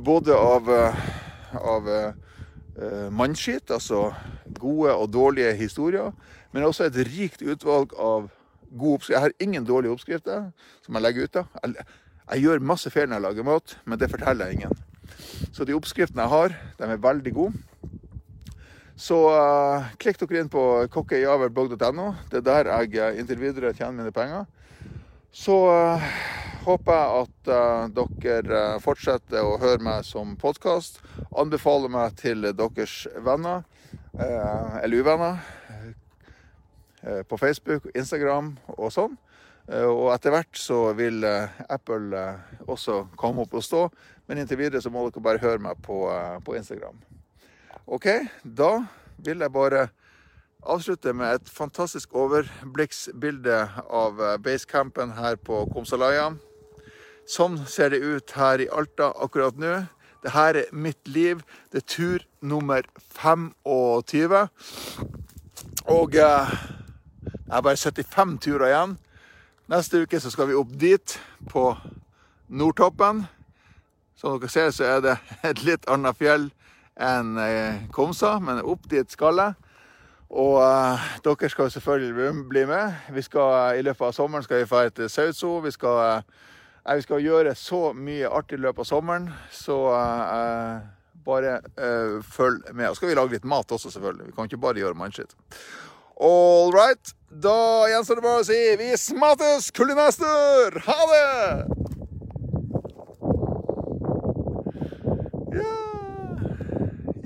[0.00, 0.94] både av, eh,
[1.60, 4.14] av eh, mannskitt, altså
[4.58, 6.12] gode og dårlige historier,
[6.52, 8.30] men også et rikt utvalg av
[8.72, 9.14] gode oppskrifter.
[9.14, 10.48] Jeg har ingen dårlige oppskrifter
[10.84, 11.60] som jeg legger ut av.
[11.62, 11.86] Jeg,
[12.24, 14.82] jeg gjør masse feil når jeg lager mat, men det forteller jeg ingen.
[15.52, 17.64] Så de oppskriftene jeg har, de er veldig gode.
[18.96, 20.62] Så uh, klikk dere inn på
[20.94, 22.08] kokkejavelblogg.no.
[22.30, 24.46] Det er der jeg inntil videre tjener mine penger.
[25.34, 26.12] Så uh,
[26.64, 31.00] håper jeg at uh, dere eh, fortsetter å høre meg som podkast.
[31.36, 32.94] Anbefaler meg til deres
[33.24, 33.64] venner,
[34.16, 35.42] uh, eller uvenner,
[37.04, 39.18] uh, på Facebook, Instagram og sånn.
[39.64, 42.20] Og etter hvert så vil Apple
[42.68, 43.86] også komme opp og stå,
[44.28, 46.02] men inntil videre så må dere bare høre meg på,
[46.44, 46.98] på Instagram.
[47.88, 48.10] OK,
[48.44, 48.84] da
[49.24, 49.86] vil jeg bare
[50.68, 53.56] avslutte med et fantastisk overblikksbilde
[53.88, 56.34] av basecampen her på Komsalaya.
[57.24, 59.86] Sånn ser det ut her i Alta akkurat nå.
[60.24, 61.40] Dette er mitt liv.
[61.72, 62.84] Det er tur nummer
[63.16, 63.52] 25.
[65.84, 66.54] Og eh,
[67.44, 68.96] det er bare 75 turer igjen.
[69.72, 71.16] Neste uke så skal vi opp dit,
[71.48, 71.70] på
[72.48, 73.24] Nordtoppen.
[74.16, 75.18] Som dere ser, så er det
[75.48, 76.50] et litt annet fjell
[76.94, 79.60] enn eh, Komsa, men opp dit skal jeg.
[80.28, 83.06] Og eh, dere skal selvfølgelig bli med.
[83.16, 85.58] Vi skal, I løpet av sommeren skal vi dra til Sautso.
[85.64, 86.42] Vi skal uh,
[86.84, 90.82] jeg skal gjøre så mye artig i løpet av sommeren, så uh,
[91.24, 92.90] bare uh, følg med.
[92.90, 94.28] Og skal vi lage litt mat også, selvfølgelig.
[94.28, 95.32] Vi kan ikke bare gjøre mannskitt.
[96.20, 97.14] All right.
[97.34, 100.76] Da gjenstår det bare å si vi smattes, kulinester!
[100.86, 101.24] Ha det!
[105.56, 105.72] Ja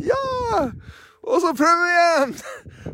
[0.09, 0.63] Ja!
[1.29, 2.39] Og så prøver vi igjen!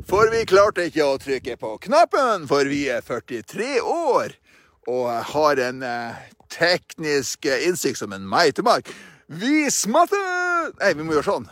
[0.09, 4.35] For vi klarte ikke å trykke på knappen, for vi er 43 år
[4.91, 8.91] og har en eh, teknisk innsikt som en meitemark.
[9.27, 10.75] Vi smattes!
[10.81, 11.47] Nei, vi må gjøre sånn.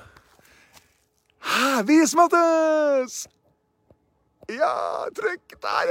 [1.42, 3.22] Vis vi smattes!
[4.52, 5.90] Ja, trykk der.